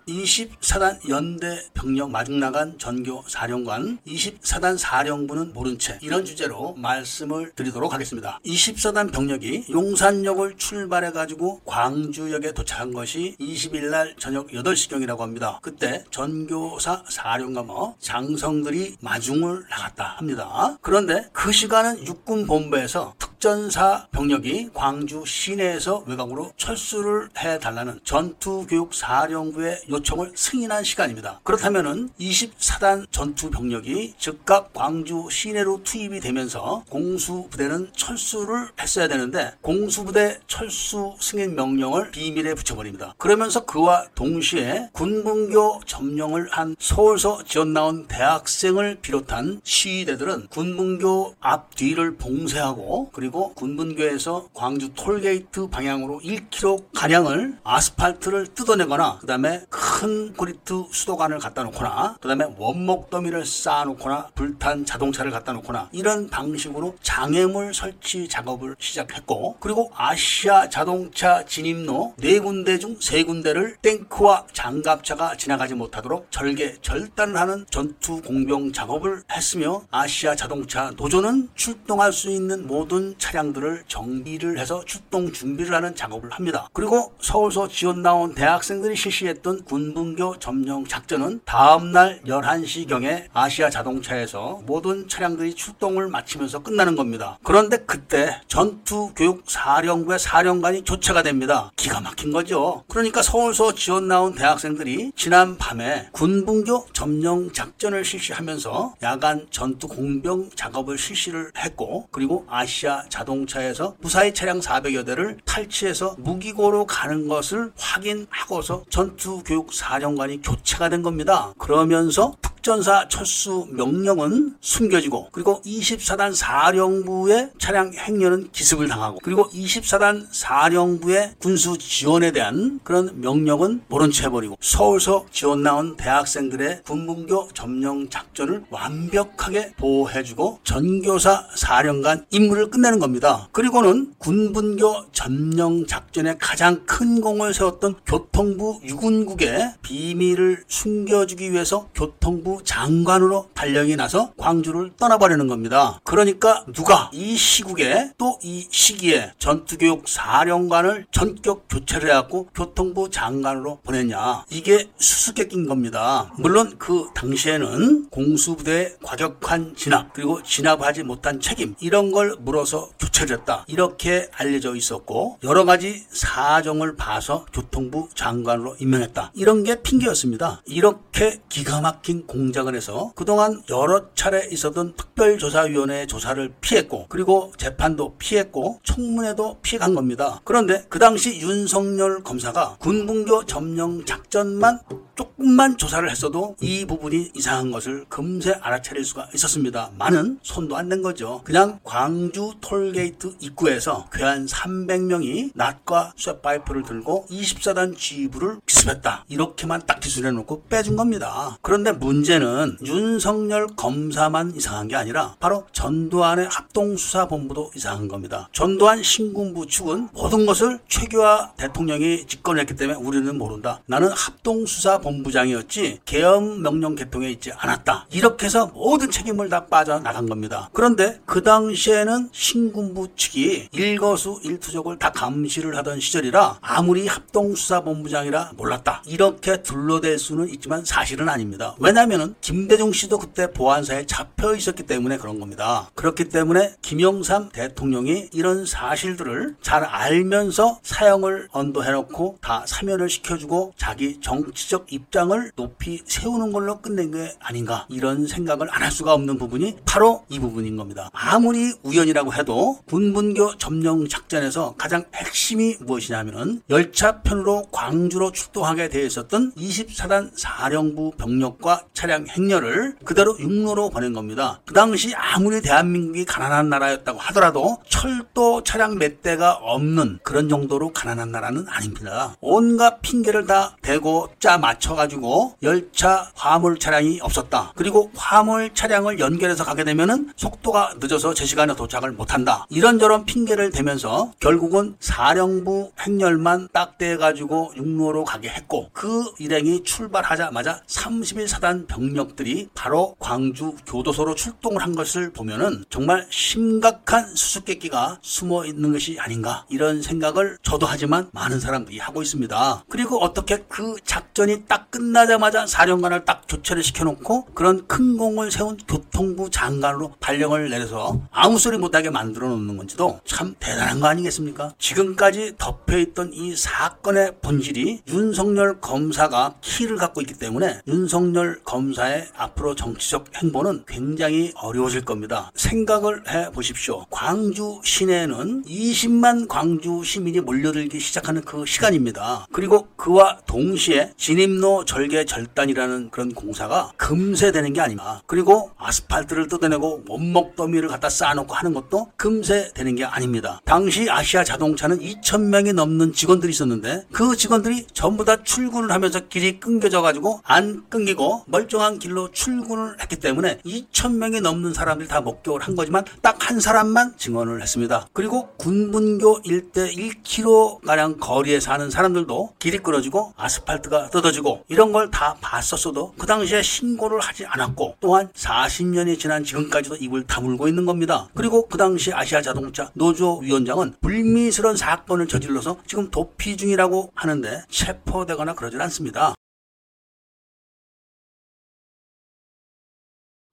[0.08, 7.92] 24단 연대 병력 마중 나간 전교 사령관 24단 사령부는 모른 채 이런 주제로 말씀을 드리도록
[7.92, 8.40] 하겠습니다.
[8.44, 15.58] 24단 병력이 용산역을 출발해 가지고 광주역에 도착한 것이 20일 날 저녁 8시경이라고 합니다.
[15.62, 20.78] 그때 전교사 사령관과 장성들이 마중을 나갔다 합니다.
[20.80, 30.32] 그런데 그 시간은 육군 본부에서 특전사 병력이 광주 시내에서 외곽으로 철수를 해달라는 전투교육 사령부의 요청을
[30.34, 31.40] 승인한 시간입니다.
[31.42, 41.16] 그렇다면은 24단 전투 병력이 즉각 광주 시내로 투입이 되면서 공수부대는 철수를 했어야 되는데 공수부대 철수
[41.20, 43.14] 승인 명령을 비밀에 붙여버립니다.
[43.18, 53.10] 그러면서 그와 동시에 군분교 점령을 한 서울서 지원 나온 대학생을 비롯한 시위대들은 군분교 앞뒤를 봉쇄하고
[53.12, 59.87] 그리고 군분교에서 광주 톨게이트 방향으로 1km 가량을 아스팔트를 뜯어내거나 그 다음에 큰
[60.36, 66.28] 고리트 수도관을 갖다 놓거나 그 다음에 원목 더미를 쌓아 놓거나 불탄 자동차를 갖다 놓거나 이런
[66.28, 74.46] 방식으로 장애물 설치 작업을 시작했고 그리고 아시아 자동차 진입로 네 군데 중 세 군데를 탱크와
[74.52, 82.30] 장갑차가 지나가지 못하도록 절개 절단을 하는 전투 공병 작업을 했으며 아시아 자동차 노조는 출동할 수
[82.30, 86.68] 있는 모든 차량들을 정비를 해서 출동 준비를 하는 작업을 합니다.
[86.72, 95.54] 그리고 서울서 지원 나온 대학생들이 실시했던 군분교 점령 작전은 다음날 11시경에 아시아 자동차에서 모든 차량들이
[95.54, 97.38] 출동을 마치면서 끝나는 겁니다.
[97.42, 101.70] 그런데 그때 전투교육 사령부의 사령관이 교체가 됩니다.
[101.76, 102.82] 기가 막힌 거죠.
[102.88, 110.96] 그러니까 서울서 지원 나온 대학생들이 지난 밤에 군분교 점령 작전을 실시하면서 야간 전투 공병 작업을
[110.96, 119.42] 실시를 했고 그리고 아시아 자동차에서 무사히 차량 400여 대를 탈취해서 무기고로 가는 것을 확인하고서 전투
[119.44, 121.52] 교육 사령관이 교체가 된 겁니다.
[121.58, 122.34] 그러면서
[122.68, 131.78] 특전사 철수 명령은 숨겨지고 그리고 24단 사령부의 차량 행렬은 기습을 당하고 그리고 24단 사령부의 군수
[131.78, 139.72] 지원에 대한 그런 명령은 모른 채 해버리고 서울서 지원 나온 대학생들의 군분교 점령 작전을 완벽하게
[139.78, 143.48] 보호해주고 전교사 사령관 임무를 끝내는 겁니다.
[143.52, 153.48] 그리고는 군분교 점령 작전에 가장 큰 공을 세웠던 교통부 유군국의 비밀을 숨겨주기 위해서 교통부 장관으로
[153.54, 156.00] 발령이 나서 광주를 떠나버리는 겁니다.
[156.04, 164.44] 그러니까 누가 이 시국에 또 이 시기에 전투교육 사령관을 전격 교체를 해갖고 교통부 장관으로 보냈냐.
[164.50, 166.32] 이게 수수께끼인 겁니다.
[166.38, 173.64] 물론 그 당시에는 공수부대의 과격한 진압 그리고 진압하지 못한 책임 이런 걸 물어서 교체를 했다.
[173.66, 179.32] 이렇게 알려져 있었고 여러 가지 사정을 봐서 교통부 장관으로 임명했다.
[179.34, 180.62] 이런 게 핑계였습니다.
[180.66, 188.16] 이렇게 기가 막힌 공 작을 해서 그동안 여러 차례 있었던 특별조사위원회의 조사를 피했고 그리고 재판도
[188.18, 190.40] 피했고 청문회도 피해간 겁니다.
[190.44, 194.80] 그런데 그 당시 윤석열 검사가 군분교 점령 작전만
[195.18, 199.90] 조금만 조사를 했어도 이 부분이 이상한 것을 금세 알아차릴 수가 있었습니다.
[199.98, 201.40] 많은 손도 안댄 거죠.
[201.42, 209.24] 그냥 광주 톨게이트 입구에서 괴한 300명이 낫과 쇠파이프를 들고 24단 지부를 기습했다.
[209.28, 211.58] 이렇게만 딱 기술해 놓고 빼준 겁니다.
[211.62, 218.50] 그런데 문제 는 윤석열 검사만 이상한 게 아니라 바로 전두환의 합동수사본부도 이상한 겁니다.
[218.52, 223.80] 전두환 신군부 측은 모든 것을 최규하 대통령이 집권했기 때문에 우리는 모른다.
[223.86, 228.08] 나는 합동수사본부장이었지 계엄 명령 개통에 있지 않았다.
[228.10, 230.68] 이렇게 해서 모든 책임을 다 빠져나간 겁니다.
[230.74, 239.02] 그런데 그 당시에는 신군부 측이 일거수 일투족을 다 감시를 하던 시절이라 아무리 합동수사본부장이라 몰랐다.
[239.06, 241.74] 이렇게 둘러댈 수는 있지만 사실은 아닙니다.
[241.78, 245.88] 왜냐하면 왜냐하면 김대중 씨도 그때 보안사에 잡혀 있었기 때문에 그런 겁니다.
[245.94, 254.92] 그렇기 때문에 김영삼 대통령이 이런 사실들을 잘 알면서 사형을 언도해놓고 다 사면을 시켜주고 자기 정치적
[254.92, 260.24] 입장을 높이 세우는 걸로 끝낸 게 아닌가 이런 생각을 안 할 수가 없는 부분이 바로
[260.30, 261.10] 이 부분인 겁니다.
[261.12, 270.30] 아무리 우연이라고 해도 군분교 점령 작전에서 가장 핵심이 무엇이냐면은 열차편으로 광주로 출동하게 되어 있었던 24단
[270.38, 274.60] 사령부 병력과 차량 행렬을 그대로 육로로 보낸 겁니다.
[274.66, 281.30] 그 당시 아무리 대한민국이 가난한 나라였다고 하더라도 철도 차량 몇 대가 없는 그런 정도로 가난한
[281.30, 282.36] 나라는 아닙니다.
[282.40, 287.72] 온갖 핑계를 다 대고 짜 맞춰가지고 열차 화물 차량이 없었다.
[287.74, 292.66] 그리고 화물 차량을 연결해서 가게 되면은 속도가 늦어서 제 시간에 도착을 못한다.
[292.70, 301.86] 이런저런 핑계를 대면서 결국은 사령부 행렬만 딱 떼가지고 육로로 가게 했고 그 일행이 출발하자마자 31사단
[301.86, 309.18] 병 력들이 바로 광주 교도소로 출동을 한 것을 보면은 정말 심각한 수수께끼가 숨어 있는 것이
[309.18, 312.84] 아닌가 이런 생각을 저도 하지만 많은 사람들이 하고 있습니다.
[312.88, 319.50] 그리고 어떻게 그 작전이 딱 끝나자마자 사령관을 딱 교체를 시켜놓고 그런 큰 공을 세운 교통부
[319.50, 324.74] 장관으로 발령을 내려서 아무 소리 못하게 만들어 놓는 건지도 참 대단한 거 아니겠습니까?
[324.78, 332.74] 지금까지 덮여있던 이 사건의 본질이 윤석열 검사가 키를 갖고 있기 때문에 윤석열 검사 의 앞으로
[332.74, 335.50] 정치적 행보는 굉장히 어려워질 겁니다.
[335.54, 337.06] 생각을 해 보십시오.
[337.10, 342.46] 광주 시내에는 20만 광주 시민이 몰려들기 시작하는 그 시간입니다.
[342.52, 348.20] 그리고 그와 동시에 진입로 절개 절단이라는 그런 공사가 금세 되는 게 아니마.
[348.26, 353.60] 그리고 아스팔트를 뜯어내고 원목 더미를 갖다 쌓아놓고 하는 것도 금세 되는 게 아닙니다.
[353.64, 360.02] 당시 아시아 자동차는 2,000명이 넘는 직원들이 있었는데 그 직원들이 전부 다 출근을 하면서 길이 끊겨져
[360.02, 365.74] 가지고 안 끊기고 멀쩡 한 길로 출근을 했기 때문에 2,000명이 넘는 사람들이 다 목격을 한
[365.76, 368.06] 거지만 딱 한 사람만 증언을 했습니다.
[368.14, 376.14] 그리고 군분교 일대 1km가량 거리에 사는 사람들도 길이 끊어지고 아스팔트가 뜯어지고 이런 걸 다 봤었어도
[376.18, 381.28] 그 당시에 신고를 하지 않았고 또한 40년이 지난 지금까지도 입을 다물고 있는 겁니다.
[381.34, 388.54] 그리고 그 당시 아시아 자동차 노조 위원장은 불미스러운 사건을 저질러서 지금 도피 중이라고 하는데 체포되거나
[388.54, 389.34] 그러질 않습니다.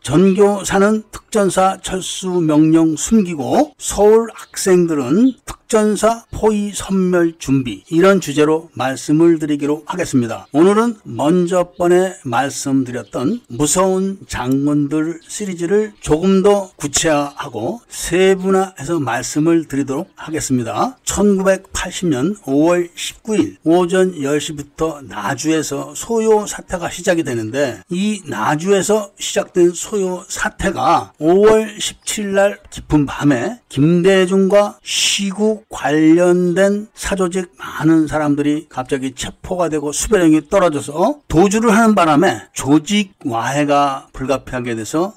[0.06, 9.82] 전교사는 특전사 철수 명령 숨기고 서울 학생들은 특전사 포위 선멸 준비 이런 주제로 말씀을 드리기로
[9.88, 10.46] 하겠습니다.
[10.52, 20.98] 오늘은 먼저 번에 말씀드렸던 무서운 장군들 시리즈를 조금 더 구체화하고 세분화해서 말씀을 드리도록 하겠습니다.
[21.04, 31.14] 1980년 5월 19일 오전 10시부터 나주에서 소요 사태가 시작이 되는데 이 나주에서 시작된 소요 사태가
[31.20, 40.20] 5월 17일 날 깊은 밤에 김대중과 시국 관련된 사조직 많은 사람들이 갑자기 체포가 되고 수백
[40.20, 45.14] 명이 떨어져서 도주를 하는 바람에 조직 와해가 불가피하게 돼서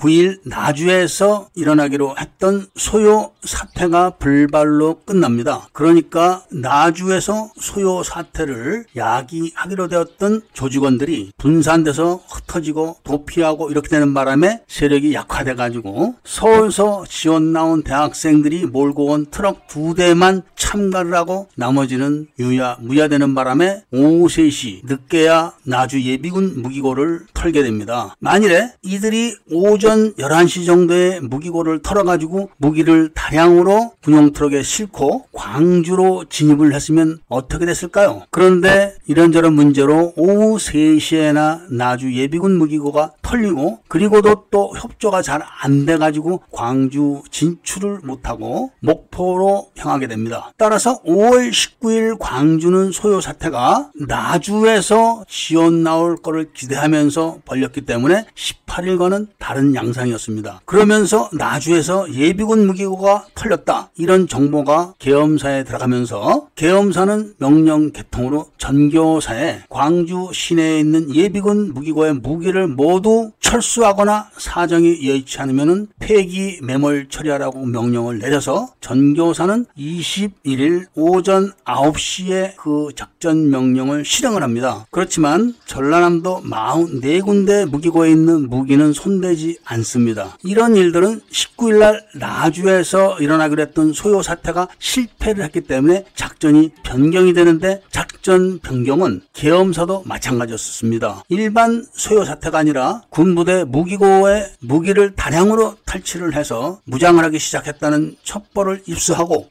[0.00, 5.68] 9일 나주에서 일어나기로 했던 소요 사태가 불발로 끝납니다.
[5.72, 15.54] 그러니까 나주에서 소요 사태를 야기하기로 되었던 조직원들이 분산돼서 흩어지고 도피하고 이렇게 되는 바람에 세력이 약화돼
[15.54, 23.34] 가지고 서울서 지원 나온 대학생들이 몰고 온 트럭 두 대만 참가를 하고 나머지는 유야 무야되는
[23.34, 28.14] 바람에 오후 3시 늦게야 나주 예비군 무기고를 털게 됩니다.
[28.20, 36.74] 만일에 이들이 오전 오전 11시 정도에 무기고를 털어가지고 무기를 다량으로 군용 트럭에 싣고 광주로 진입을
[36.74, 38.22] 했으면 어떻게 됐을까요?
[38.30, 46.42] 그런데 이런저런 문제로 오후 3시에나 나주 예비군 무기고가 털리고 그리고도 또 협조가 잘 안 돼가지고
[46.50, 50.52] 광주 진출을 못하고 목포로 향하게 됩니다.
[50.56, 59.74] 따라서 5월 19일 광주는 소요 사태가 나주에서 지원 나올 거를 기대하면서 벌렸기 때문에 18일과는 다른
[59.74, 60.62] 양상이었습니다.
[60.64, 63.90] 그러면서 나주에서 예비군 무기고가 털렸다.
[63.96, 73.32] 이런 정보가 계엄사에 들어가면서 계엄사는 명령 개통으로 전교사에 광주 시내에 있는 예비군 무기고의 무기를 모두
[73.40, 83.50] 철수하거나 사정이 여의치 않으면 폐기 매몰 처리하라고 명령을 내려서 전교사는 21일 오전 9시에 그 작전
[83.50, 84.86] 명령을 실행을 합니다.
[84.90, 90.36] 그렇지만 전라남도 44 군데 무기고에 있는 무기는 손대지 않습니다.
[90.42, 97.82] 이런 일들은 19일 날 나주에서 일어나기로 했던 소요 사태가 실패를 했기 때문에 작전이 변경이 되는데
[97.90, 101.24] 작전 변경은 계엄사도 마찬가지였습니다.
[101.28, 109.48] 일반 소요 사태가 아니라 군부대 무기고에 무기를 다량으로 탈취를 해서 무장을 하기 시작했다는 첩보를 입수하고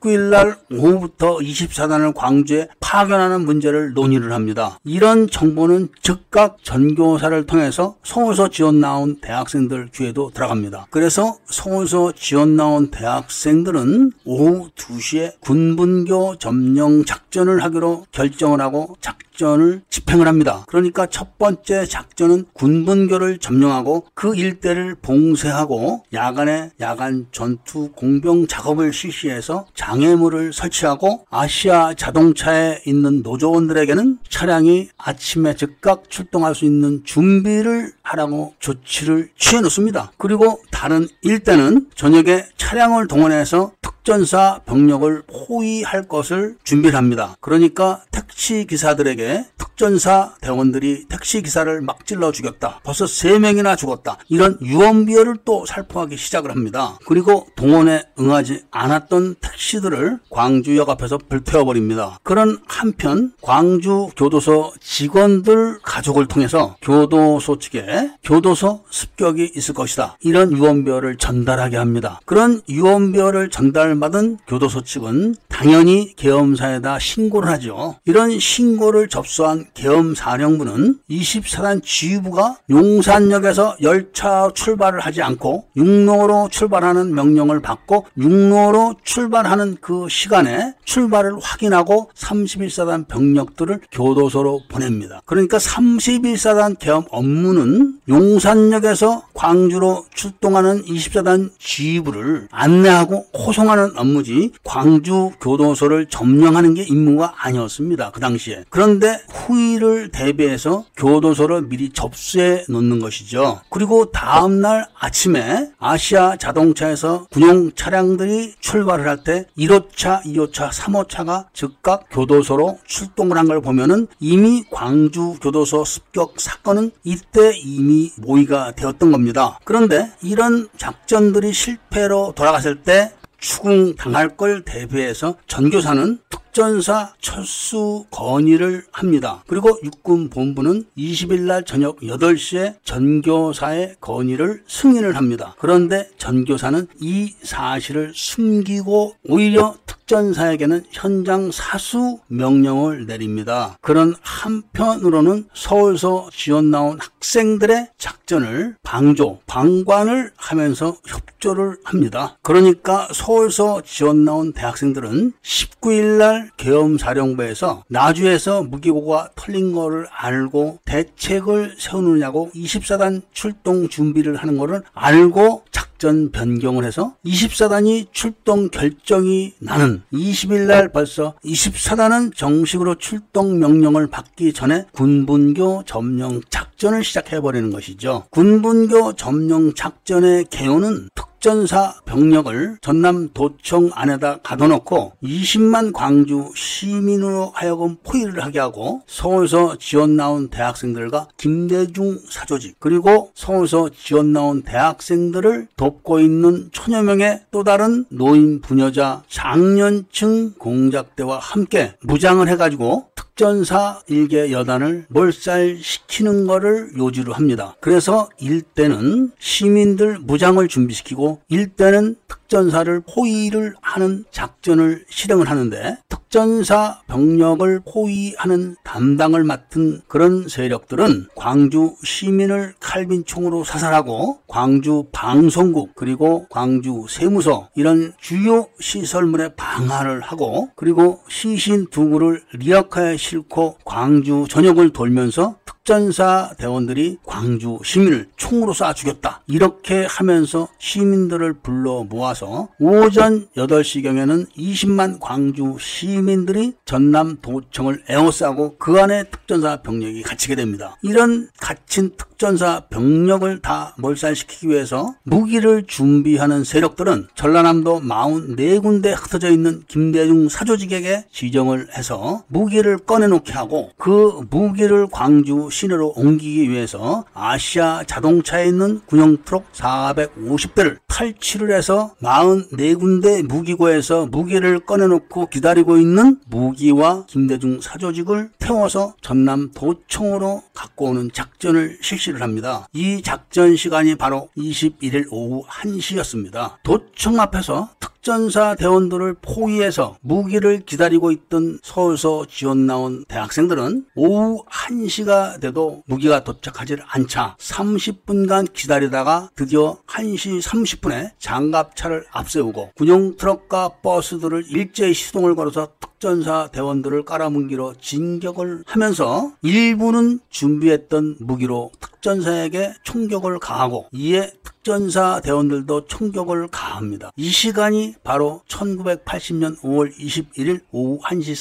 [0.00, 4.78] 19일 날 오후부터 24단을 광주에 파견하는 문제를 논의를 합니다.
[4.84, 10.86] 이런 정보는 즉각 전교사를 통해서 서울서 지원 나온 대학생들 귀에도 들어갑니다.
[10.90, 19.82] 그래서 서울서 지원 나온 대학생들은 오후 2시에 군분교 점령 작전을 하기로 결정을 하고 작전 을
[19.88, 20.64] 집행을 합니다.
[20.68, 29.66] 그러니까 첫 번째 작전은 군분교를 점령하고 그 일대를 봉쇄하고 야간에 야간 전투 공병 작업을 실시해서
[29.74, 39.30] 장애물을 설치하고 아시아 자동차에 있는 노조원들에게는 차량이 아침에 즉각 출동할 수 있는 준비를 하라고 조치를
[39.36, 40.12] 취해 놓습니다.
[40.18, 47.36] 그리고 다른 일대는 저녁에 차량을 동원해서 특전사 병력을 포위할 것을 준비를 합니다.
[47.40, 52.80] 그러니까 택시 기사들에게 특전사 대원들이 택시 기사를 막 찔러 죽였다.
[52.82, 54.16] 벌써 3명이나 죽었다.
[54.28, 56.98] 이런 유언비어를 또 살포하기 시작을 합니다.
[57.06, 62.18] 그리고 동원에 응하지 않았던 택시들을 광주역 앞에서 불태워 버립니다.
[62.22, 70.16] 그런 한편 광주 교도소 직원들 가족을 통해서 교도소 측에 교도소 습격이 있을 것이다.
[70.22, 72.20] 이런 유언비어를 전달하게 합니다.
[72.24, 77.96] 그런 유언비어를 전달받은 교도소 측은 당연히 계엄사에다 신고를 하죠.
[78.04, 88.06] 이런 신고를 접수한 계엄사령부는 24단 지휘부가 용산역에서 열차 출발을 하지 않고 육로로 출발하는 명령을 받고
[88.16, 95.22] 육로로 출발하는 그 시간에 출발을 확인하고 31사단 병력들을 교도소로 보냅니다.
[95.26, 106.74] 그러니까 31사단 계엄 업무는 용산역에서 광주로 출동하는 24단 지휘부를 안내하고 호송하는 업무지 광주 교도소를 점령하는
[106.74, 108.10] 게 임무가 아니었습니다.
[108.12, 108.64] 그 당시에.
[108.70, 113.60] 그런데 후위를 대비해서 교도소를 미리 접수해 놓는 것이죠.
[113.68, 122.78] 그리고 다음날 아침에 아시아 자동차에서 군용 차량들이 출발을 할 때 1호차, 2호차, 3호차가 즉각 교도소로
[122.86, 129.58] 출동을 한 걸 보면은 이미 광주 교도소 습격 사건은 이때 이미 모의가 되었던 겁니다.
[129.64, 139.42] 그런데 이런 작전들이 실패로 돌아갔을 때 추궁 당할 걸 대비해서 전교사는 특전사 철수 건의를 합니다.
[139.46, 145.54] 그리고 육군 본부는 20일 날 저녁 8시에 전교사의 건의를 승인을 합니다.
[145.58, 153.78] 그런데 전교사는 이 사실을 숨기고 오히려 특 전사에게는 현장 사수 명령을 내립니다.
[153.80, 162.36] 그런 한편으로는 서울서 지원 나온 학생들의 작전을 방조, 방관을 하면서 협조를 합니다.
[162.42, 172.50] 그러니까 서울서 지원 나온 대학생들은 19일 날 계엄사령부에서 나주에서 무기고가 털린 거를 알고 대책을 세우느냐고
[172.52, 180.90] 24단 출동 준비를 하는 거를 알고 작전 변경을 해서 24단이 출동 결정이 나는 20일 날
[180.90, 188.24] 벌써 24단은 정식으로 출동 명령을 받기 전에 군분교 점령 작전을 시작해 버리는 것이죠.
[188.30, 197.96] 군분교 점령 작전의 개요는 특 전사 병력을 전남 도청 안에다 가둬놓고 20만 광주 시민으로 하여금
[198.04, 206.20] 포위를 하게 하고 서울서 지원 나온 대학생들과 김대중 사조직 그리고 서울서 지원 나온 대학생들을 돕고
[206.20, 214.52] 있는 천여 명의 또 다른 노인 부녀자 장년층 공작대와 함께 무장을 해가지고 특 전사 일개
[214.52, 217.74] 여단을 몰살시키는 것을 요지로 합니다.
[217.80, 228.76] 그래서 일대는 시민들 무장을 준비시키고 일대는 특전사를 포위를 하는 작전을 실행을 하는데 특전사 병력을 포위하는
[228.82, 238.66] 담당을 맡은 그런 세력들은 광주 시민을 칼빈총으로 사살하고 광주 방송국 그리고 광주 세무서 이런 주요
[238.80, 247.78] 시설물에 방화를 하고 그리고 시신 두 구를 리어카에 싣고 광주 전역을 돌면서 특전사 대원들이 광주
[247.82, 249.42] 시민을 총으로 쏴 죽였다.
[249.46, 259.24] 이렇게 하면서 시민들을 불러 모아서 오전 8시경에는 20만 광주 시민들이 전남 도청을 에워싸고 그 안에
[259.24, 260.96] 특전사 병력이 갇히게 됩니다.
[261.02, 270.48] 이런 갇힌 특전사 병력을 다 몰살시키기 위해서 무기를 준비하는 세력들은 전라남도 44군데 흩어져 있는 김대중
[270.48, 279.00] 사조직에게 지정을 해서 무기를 꺼내놓게 하고 그 무기를 광주 시내로 옮기기 위해서 아시아 자동차에 있는
[279.06, 289.14] 군용 트럭 450대를 탈취를 해서 44군데 무기고에서 무기를 꺼내놓고 기다리고 있는 무기와 김대중 사조직을 태워서
[289.20, 292.86] 전남 도청으로 갖고 오는 작전을 실시를 합니다.
[292.92, 296.76] 이 작전 시간이 바로 21일 오후 1시였습니다.
[296.82, 305.58] 도청 앞에서 특 전사 대원들을 포위해서 무기를 기다리고 있던 서울서 지원 나온 대학생들은 오후 1시가
[305.60, 315.14] 돼도 무기가 도착하지 않자 30분간 기다리다가 드디어 1시 30분에 장갑차를 앞세우고 군용 트럭과 버스들을 일제히
[315.14, 324.52] 시동을 걸어서 특전사 대원들을 깔아뭉기러 진격을 하면서 일부는 준비했던 무기로 특전사에게 총격을 가하고 이에
[324.82, 327.30] 특전사 대원들도 총격을 가합니다.
[327.36, 331.54] 이 시간이 바로 1980년 5월 21일 오후 1시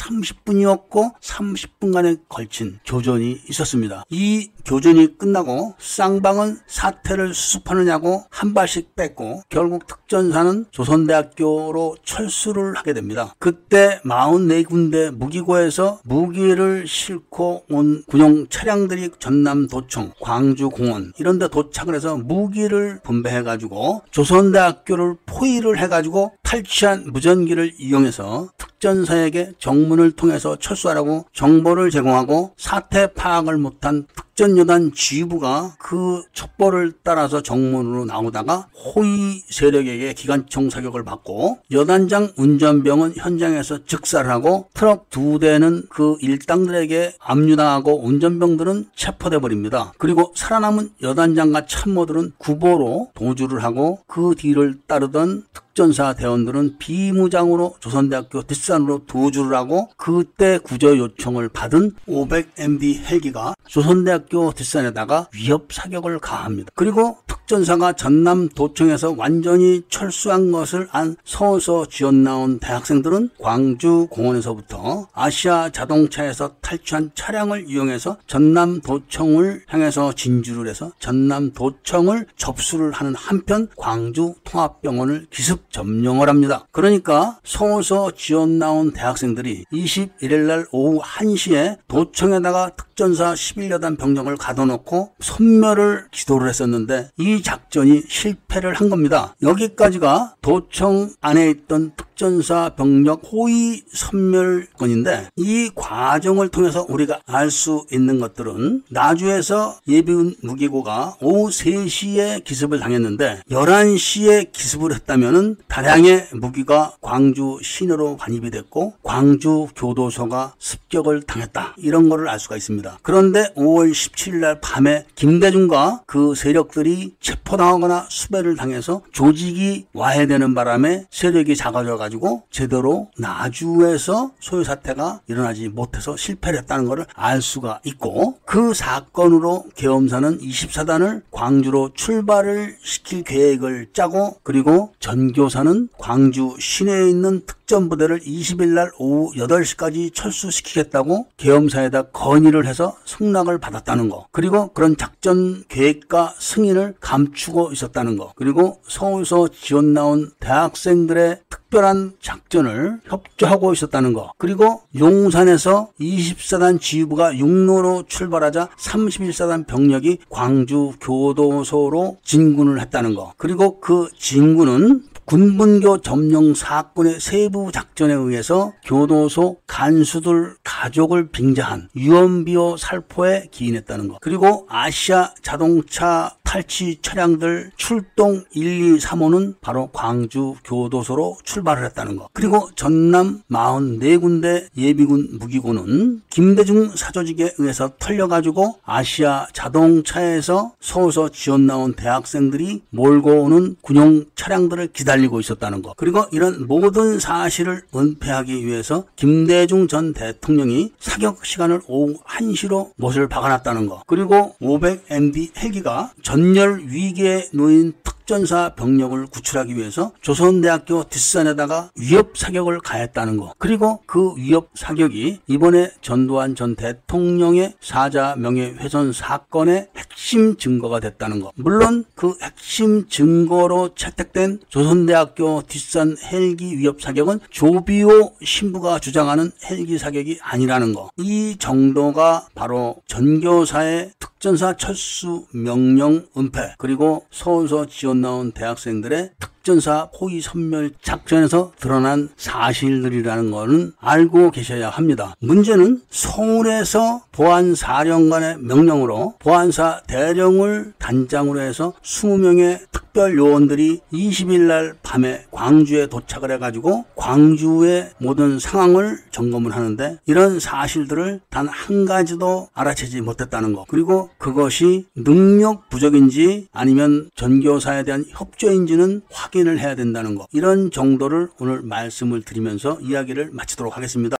[0.46, 4.06] 30분이었고 30분간에 걸친 교전이 있었습니다.
[4.10, 13.36] 이 교전이 끝나고 쌍방은 사태를 수습하느냐고 한 발씩 뺐고 결국 특전사는 조선대학교로 철수를 하게 됩니다.
[13.38, 21.96] 그때 44군데 무기고에서 무기를 싣고 온 군용 차량들이 전남 도청, 광주 공원 이런 데 도착을
[21.96, 32.56] 해서 무기를 분배해가지고 조선대학교를 포위를 해가지고 탈취한 무전기를 이용해서 특전사에게 정문을 통해서 철수하라고 정보를 제공하고
[32.58, 41.60] 사태 파악을 못한 특전여단 지휘부가 그 첩보를 따라서 정문으로 나오다가 호위 세력에게 기관총 사격을 받고
[41.70, 49.94] 여단장 운전병은 현장에서 즉사를 하고 트럭 두 대는 그 일당들에게 압류당하고 운전병들은 체포돼 버립니다.
[50.00, 58.44] 그리고 살아남은 여단장과 참모들은 구보로 도주를 하고 그 뒤를 따르던 특 전사 대원들은 비무장으로 조선대학교
[58.44, 66.72] 뒷산으로 도주를 하고 그때 구조 요청을 받은 500MB 헬기가 조선대학교 뒷산에다가 위협 사격을 가합니다.
[66.76, 67.18] 그리고
[67.50, 76.58] 특전사가 전남 도청에서 완전히 철수한 것을 안 서울서 지원 나온 대학생들은 광주 공원에서부터 아시아 자동차에서
[76.62, 85.26] 탈취한 차량을 이용해서 전남 도청을 향해서 진주를 해서 전남 도청을 접수를 하는 한편 광주 통합병원을
[85.32, 86.66] 기습 점령을 합니다.
[86.72, 96.08] 그러니까 서울서 지원 나온 대학생들이 21일 날 오후 1시에 도청에다가 특전사 11여단 병력을 가둬놓고 선멸을
[96.12, 99.36] 기도를 했었는데 이 작전이 실패를 한 겁니다.
[99.42, 108.20] 여기까지가 도청 안에 있던 특전사 병력 호위 선멸건인데 이 과정을 통해서 우리가 알 수 있는
[108.20, 118.18] 것들은 나주에서 예비군 무기고가 오후 3시에 기습을 당했는데 11시에 기습을 했다면은 다량의 무기가 광주 시내로
[118.18, 121.76] 반입이 됐고 광주 교도소가 습격을 당했다.
[121.78, 123.00] 이런 거를 알 수가 있습니다.
[123.02, 131.56] 그런데 5월 17일 날 밤에 김대중과 그 세력들이 체포당하거나 수배를 당해서 조직이 와해되는 바람에 세력이
[131.56, 138.74] 작아져 가지고 제대로 나주에서 소요 사태가 일어나지 못해서 실패를 했다는 것을 알 수가 있고 그
[138.74, 147.90] 사건으로 계엄사는 24단을 광주로 출발을 시킬 계획을 짜고 그리고 전교 사는 광주 시내에 있는 특전
[147.90, 154.28] 부대를 20일 날 오후 8시까지 철수시키겠다고 계엄사에다 건의를 해서 승낙을 받았다는 거.
[154.32, 158.34] 그리고 그런 작전 계획과 승인을 감추고 있었다는 거.
[158.36, 164.32] 그리고 서울서 지원 나온 대학생들의 특별한 작전을 협조하고 있었다는 거.
[164.38, 173.34] 그리고 용산에서 24단 지휘부가 육로로 출발하자 31사단 병력이 광주 교도소로 진군을 했다는 거.
[173.38, 183.50] 그리고 그 진군은 군분교 점령 사건의 세부 작전에 의해서 교도소 간수들 가족을 빙자한 유언비어 살포에
[183.52, 184.18] 기인했다는 것.
[184.22, 192.30] 그리고 아시아 자동차 탈취 차량들 출동 1, 2, 3호는 바로 광주 교도소로 출발을 했다는 것.
[192.34, 202.82] 그리고 전남 44군데 예비군 무기고는 김대중 사조직에 의해서 털려가지고 아시아 자동차에서 서울서 지원 나온 대학생들이
[202.90, 205.96] 몰고 오는 군용 차량들을 기다리 고 있었다는 것.
[205.98, 213.88] 그리고 이런 모든 사실을 은폐하기 위해서 김대중 전 대통령이 사격 시간을 오후 1시로 못을 박아놨다는
[213.88, 214.04] 것.
[214.08, 222.78] 그리고 500MB 헬기가 전열 위기에 놓인 특 전사 병력을 구출하기 위해서 조선대학교 뒷산에다가 위협 사격을
[222.82, 223.56] 가했다는 것.
[223.58, 231.54] 그리고 그 위협 사격이 이번에 전두환 전 대통령의 사자 명예훼손 사건의 핵심 증거가 됐다는 것.
[231.56, 240.38] 물론 그 핵심 증거로 채택된 조선대학교 뒷산 헬기 위협 사격은 조비오 신부가 주장하는 헬기 사격이
[240.44, 241.10] 아니라는 것.
[241.18, 249.59] 이 정도가 바로 전교사의 특 전사 철수 명령 은폐 그리고 서울서 지원 나온 대학생들의 특
[249.70, 255.36] 전사 포위 선멸 작전에서 드러난 사실들이라는 것은 알고 계셔야 합니다.
[255.40, 266.08] 문제는 서울에서 보안사령관의 명령으로 보안사 대령을 단장으로 해서 20명의 특별 요원들이 20일 날 밤에 광주에
[266.08, 273.86] 도착을 해가지고 광주의 모든 상황을 점검을 하는데 이런 사실들을 단 한 가지도 알아채지 못했다는 것.
[273.88, 280.48] 그리고 그것이 능력 부족인지 아니면 전교사에 대한 협조인지는 확인 을 해야 된다는 것.
[280.52, 284.38] 이런 정도를 오늘 말씀을 드리면서 이야기를 마치도록 하겠습니다.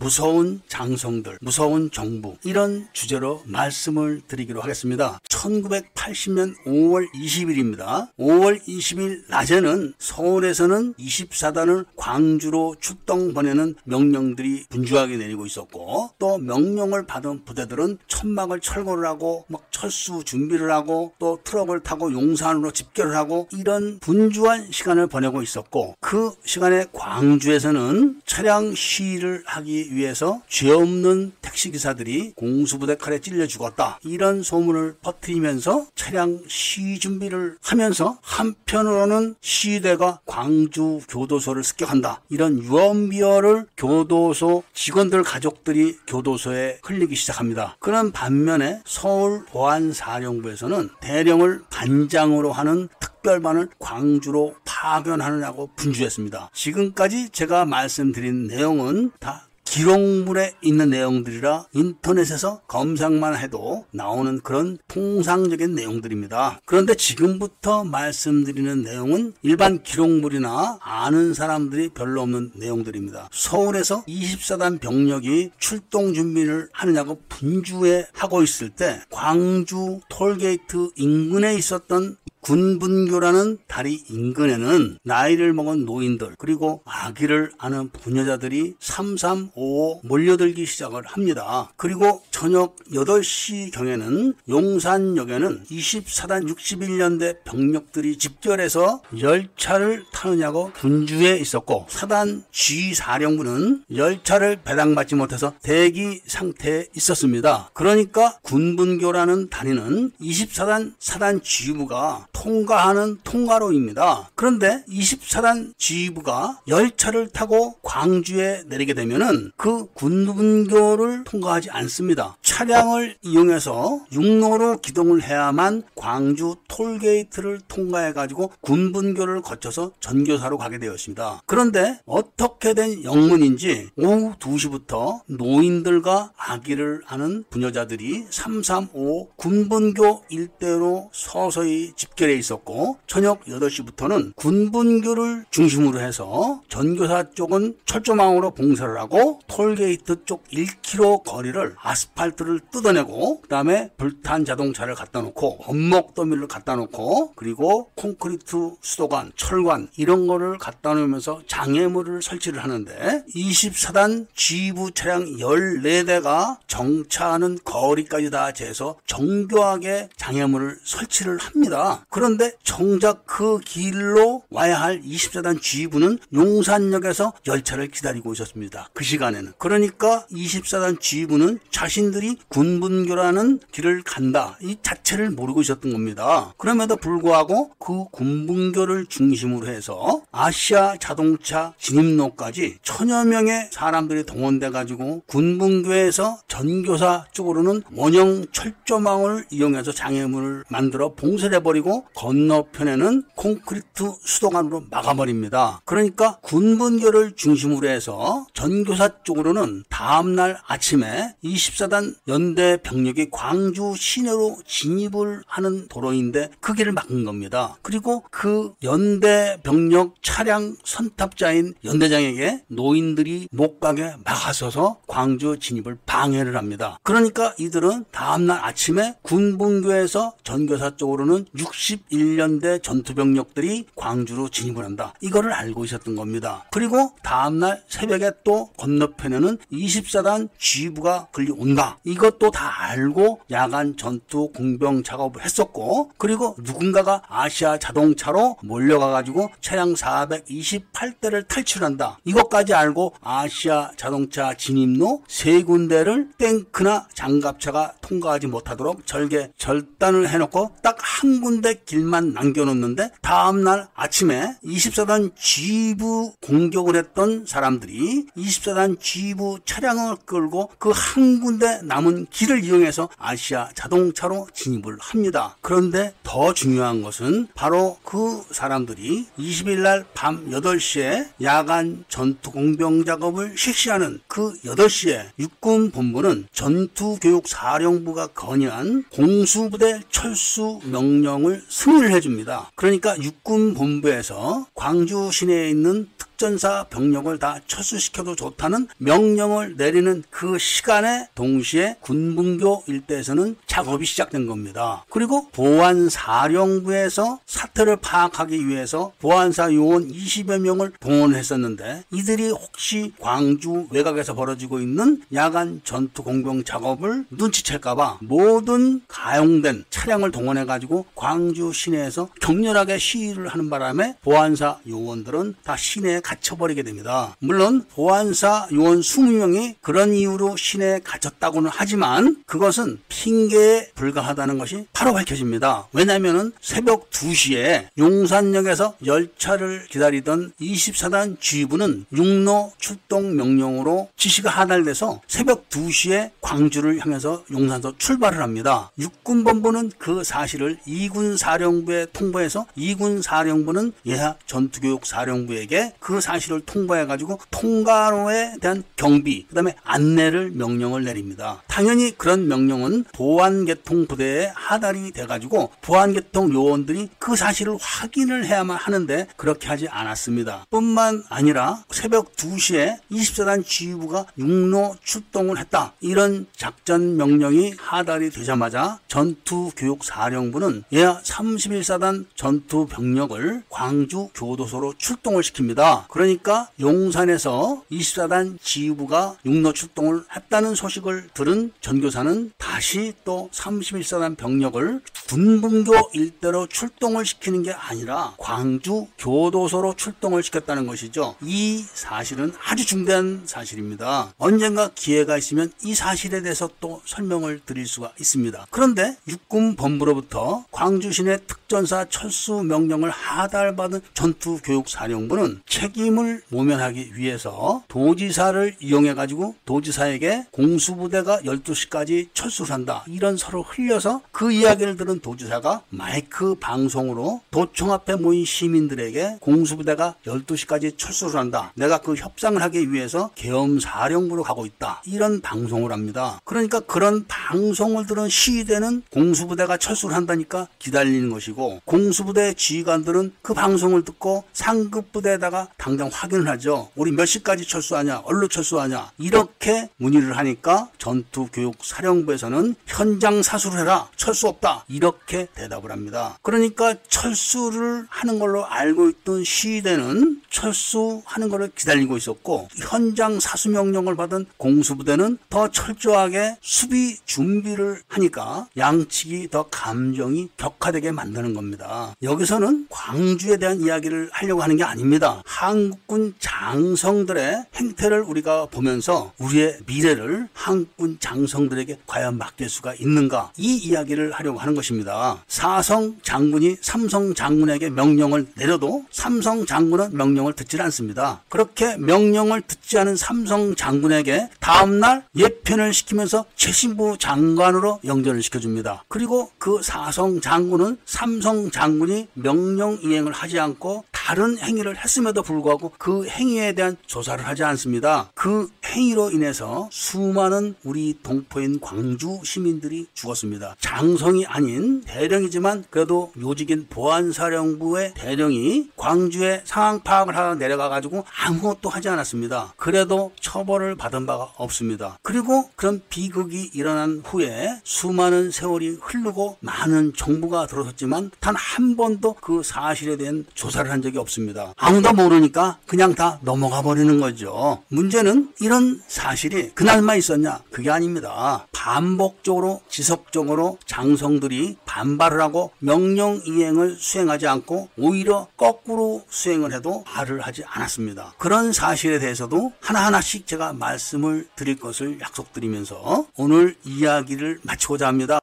[0.00, 5.18] 무서운 장성들, 무서운 정부 이런 주제로 말씀을 드리기로 하겠습니다.
[5.28, 8.08] 1980년 5월 20일입니다.
[8.16, 17.44] 5월 20일 낮에는 서울에서는 24단을 광주로 출동 보내는 명령들이 분주하게 내리고 있었고 또 명령을 받은
[17.44, 24.00] 부대들은 천막을 철거를 하고 막 철수 준비를 하고 또 트럭을 타고 용산으로 집결을 하고 이런
[24.00, 32.96] 분주한 시간을 보내고 있었고 그 시간에 광주에서는 차량 시위를 하기 위해서 죄 없는 택시기사들이 공수부대
[32.96, 34.00] 칼에 찔려 죽었다.
[34.02, 42.22] 이런 소문을 퍼뜨리면서 차량 시위 준비를 하면서 한편으로는 시위대가 광주 교도소를 습격한다.
[42.30, 47.76] 이런 유언비어를 교도소 직원들 가족들이 교도소에 흘리기 시작합니다.
[47.78, 56.50] 그런 반면에 서울 보안 사령부에서는 대령을 반장으로 하는 특별반을 광주로 파견하느냐고 분주했습니다.
[56.52, 66.60] 지금까지 제가 말씀드린 내용은 다 기록물에 있는 내용들이라 인터넷에서 검색만 해도 나오는 그런 통상적인 내용들입니다.
[66.64, 73.28] 그런데 지금부터 말씀드리는 내용은 일반 기록물이나 아는 사람들이 별로 없는 내용들입니다.
[73.30, 83.58] 서울에서 24단 병력이 출동 준비를 하느냐고 분주해 하고 있을 때 광주 톨게이트 인근에 있었던 군분교라는
[83.66, 91.72] 다리 인근에는 나이를 먹은 노인들 그리고 아기를 아는 부녀자들이 3355 몰려들기 시작을 합니다.
[91.76, 103.84] 그리고 저녁 8시 경에는 용산역에는 24단 61년대 병력들이 집결해서 열차를 타느냐고 분주해 있었고 사단 G사령부는
[103.94, 107.70] 열차를 배당받지 못해서 대기 상태에 있었습니다.
[107.74, 114.30] 그러니까 군분교라는 단위는 24단 사단 G부가 통과하는 통과로입니다.
[114.36, 122.36] 그런데 24단 지휘부가 열차를 타고 광주에 내리게 되면은 그 군분교를 통과하지 않습니다.
[122.58, 131.42] 차량을 이용해서 육로로 기동을 해야만 광주 톨게이트를 통과해 가지고 군 문교를 거쳐서 전교사로 가게 되었습니다.
[131.46, 142.34] 그런데 어떻게 된 영문인지 오후 2시부터 노인들과 아기를 안은 부녀자들이 335 군분교 일대로 서서히 집결해
[142.34, 151.22] 있었고 저녁 8시부터는 군 문교를 중심으로 해서 전교사 쪽은 철조망으로 봉쇄를 하고 톨게이트 쪽 1km
[151.22, 158.72] 거리를 아스팔트 를 뜯어내고 그다음에 불탄 자동차를 갖다 놓고 원목 더미를 갖다 놓고 그리고 콘크리트
[158.80, 168.30] 수도관, 철관 이런 거를 갖다 놓으면서 장애물을 설치를 하는데 24단 지부 차량 14대가 정차하는 거리까지
[168.30, 172.06] 다 재서 정교하게 장애물을 설치를 합니다.
[172.08, 178.88] 그런데 정작 그 길로 와야 할 24단 지부는 용산역에서 열차를 기다리고 있었습니다.
[178.94, 179.52] 그 시간에는.
[179.58, 184.56] 그러니까 24단 지부는 자신들이 군분교라는 길을 간다.
[184.62, 186.54] 이 자체를 모르고 있었던 겁니다.
[186.56, 196.38] 그럼에도 불구하고 그 군분교를 중심으로 해서 아시아 자동차 진입로까지 천여 명의 사람들이 동원돼 가지고 군분교에서
[196.48, 205.80] 전교사 쪽으로는 원형 철조망을 이용해서 장애물을 만들어 봉쇄해 버리고 건너편에는 콘크리트 수도관으로 막아버립니다.
[205.84, 215.88] 그러니까 군분교를 중심으로 해서 전교사 쪽으로는 다음날 아침에 24단 연대 병력이 광주 시내로 진입을 하는
[215.88, 217.76] 도로인데 그 길을 막은 겁니다.
[217.82, 226.98] 그리고 그 연대 병력 차량 선탑자인 연대장에게 노인들이 못 가게 막아서서 광주 진입을 방해를 합니다.
[227.02, 235.14] 그러니까 이들은 다음날 아침에 군분교에서 전교사 쪽으로는 61년대 전투병력들이 광주로 진입을 한다.
[235.22, 236.66] 이거를 알고 있었던 겁니다.
[236.72, 241.98] 그리고 다음날 새벽에 또 건너편에는 24단 G부가 끌려온다.
[242.04, 249.94] 이 것도 다 알고 야간 전투 공병 작업을 했었고 그리고 누군가가 아시아 자동차로 몰려가가지고 차량
[249.94, 252.18] 428대를 탈출한다.
[252.24, 260.98] 이것까지 알고 아시아 자동차 진입로 세 군데를 탱크나 장갑차가 통과하지 못하도록 절개 절단을 해놓고 딱
[261.00, 270.70] 한 군데 길만 남겨놓는데 다음날 아침에 24단 G부 공격을 했던 사람들이 24단 G부 차량을 끌고
[270.78, 275.56] 그 한 군데 남은 길을 이용해서 아시아 자동차로 진입을 합니다.
[275.60, 283.56] 그런데 더 중요한 것은 바로 그 사람들이 20일 날 밤 8시에 야간 전투 공병 작업을
[283.56, 292.70] 실시하는 그 8시에 육군 본부는 전투교육 사령부가 건의한 공수부대 철수 명령을 승인을 해줍니다.
[292.74, 296.08] 그러니까 육군 본부에서 광주 시내에 있는
[296.38, 305.04] 특전사 병력을 다 철수시켜도 좋다는 명령을 내리는 그 시간에 동시에 군분교 일대에서는 작업이 시작된 겁니다.
[305.10, 314.78] 그리고 보안사령부에서 사태를 파악하기 위해서 보안사 요원 20여 명을 동원했었는데 이들이 혹시 광주 외곽에서 벌어지고
[314.78, 323.68] 있는 야간 전투 공병 작업을 눈치챌까봐 모든 가용된 차량을 동원해가지고 광주 시내에서 격렬하게 시위를 하는
[323.68, 327.34] 바람에 보안사 요원들은 다 시내에 갇혀버리게 됩니다.
[327.38, 335.88] 물론 보안사 요원 20명이 그런 이유로 시내에 갇혔다고는 하지만 그것은 핑계에 불과하다는 것이 바로 밝혀집니다.
[335.92, 346.30] 왜냐하면 새벽 2시에 용산역에서 열차를 기다리던 24단 G부는 육로 출동 명령으로 지시가 하달돼서 새벽 2시에
[346.42, 348.90] 광주를 향해서 용산서 출발을 합니다.
[348.98, 358.56] 육군본부는 그 사실을 2군 사령부에 통보해서 2군 사령부는 예하 전투교육 사령부에게 그 사실을 통보해가지고 통과로에
[358.60, 361.62] 대한 경비, 그 다음에 안내를 명령을 내립니다.
[361.68, 369.68] 당연히 그런 명령은 보안계통 부대에 하달이 돼가지고 보안계통 요원들이 그 사실을 확인을 해야만 하는데 그렇게
[369.68, 370.66] 하지 않았습니다.
[370.70, 375.92] 뿐만 아니라 새벽 2시에 24단 지휘부가 육로 출동을 했다.
[376.00, 386.07] 이런 작전 명령이 하달이 되자마자 전투교육사령부는 예하 31사단 전투병력을 광주 교도소로 출동을 시킵니다.
[386.08, 395.92] 그러니까 용산에서 24단 지휘부가 육로 출동을 했다는 소식을 들은 전교사는 다시 또 31사단 병력을 군분교
[396.14, 401.36] 일대로 출동을 시키는 게 아니라 광주 교도소로 출동을 시켰다는 것이죠.
[401.42, 404.32] 이 사실은 아주 중대한 사실입니다.
[404.38, 408.66] 언젠가 기회가 있으면 이 사실에 대해서 또 설명을 드릴 수가 있습니다.
[408.70, 418.76] 그런데 육군 본부로부터 광주 시내 특전사 철수 명령을 하달받은 전투교육사령부는 책임 을 모면하기 위해서 도지사를
[418.80, 423.04] 이용해 가지고 도지사에게 공수부대가 12시까지 철수를 한다.
[423.08, 430.96] 이런 서로 흘려서 그 이야기를 들은 도지사가 마이크 방송으로 도청 앞에 모인 시민들에게 공수부대가 12시까지
[430.96, 431.72] 철수를 한다.
[431.74, 435.02] 내가 그 협상을 하기 위해서 계엄사령부로 가고 있다.
[435.04, 436.40] 이런 방송을 합니다.
[436.44, 444.44] 그러니까 그런 방송을 들은 시위대는 공수부대가 철수를 한다니까 기다리는 것이고 공수부대 지휘관들은 그 방송을 듣고
[444.52, 446.90] 상급부대에다가 당장 확인을 하죠.
[446.96, 448.22] 우리 몇 시까지 철수하냐?
[448.24, 449.12] 얼로 철수하냐?
[449.18, 454.08] 이렇게 문의를 하니까 전투교육사령부에서는 현장 사수를 해라.
[454.16, 454.84] 철수 없다.
[454.88, 456.38] 이렇게 대답을 합니다.
[456.42, 464.46] 그러니까 철수를 하는 걸로 알고 있던 시위대는 철수하는 것을 기다리고 있었고 현장 사수 명령을 받은
[464.56, 472.14] 공수부대는 더 철저하게 수비 준비를 하니까 양측이 더 감정이 격화되게 만드는 겁니다.
[472.22, 475.42] 여기서는 광주에 대한 이야기를 하려고 하는 게 아닙니다.
[475.68, 484.32] 한국군 장성들의 행태를 우리가 보면서 우리의 미래를 한국군 장성들에게 과연 맡길 수가 있는가 이 이야기를
[484.32, 485.44] 하려고 하는 것입니다.
[485.46, 491.42] 사성 장군이 삼성 장군에게 명령을 내려도 삼성 장군은 명령을 듣지 않습니다.
[491.50, 499.04] 그렇게 명령을 듣지 않은 삼성 장군에게 다음날 예편을 시키면서 최신부 장관으로 영전을 시켜줍니다.
[499.08, 505.57] 그리고 그 사성 장군은 삼성 장군이 명령 이행을 하지 않고 다른 행위를 했음에도 불구하고
[505.98, 508.30] 그 행위에 대한 조사를 하지 않습니다.
[508.34, 513.76] 그 행위로 인해서 수많은 우리 동포인 광주 시민들이 죽었습니다.
[513.80, 522.08] 장성이 아닌 대령이지만 그래도 요직인 보안사령부의 대령이 광주에 상황 파악을 하러 내려가 가지고 아무것도 하지
[522.08, 522.74] 않았습니다.
[522.76, 525.18] 그래도 처벌을 받은 바가 없습니다.
[525.22, 532.62] 그리고 그런 비극이 일어난 후에 수많은 세월이 흐르고 많은 정부가 들어섰지만 단 한 번도 그
[532.62, 534.72] 사실에 대한 조사를 한 적이 없습니다.
[534.76, 535.47] 아무도 모르니까
[535.86, 537.82] 그냥 다 넘어가 버리는 거죠.
[537.88, 540.60] 문제는 이런 사실이 그날만 있었냐?
[540.70, 541.66] 그게 아닙니다.
[541.72, 550.64] 반복적으로 지속적으로 장성들이 반발을 하고 명령 이행을 수행하지 않고 오히려 거꾸로 수행을 해도 말을 하지
[550.66, 551.34] 않았습니다.
[551.38, 558.40] 그런 사실에 대해서도 하나하나씩 제가 말씀을 드릴 것을 약속드리면서 오늘 이야기를 마치고자 합니다.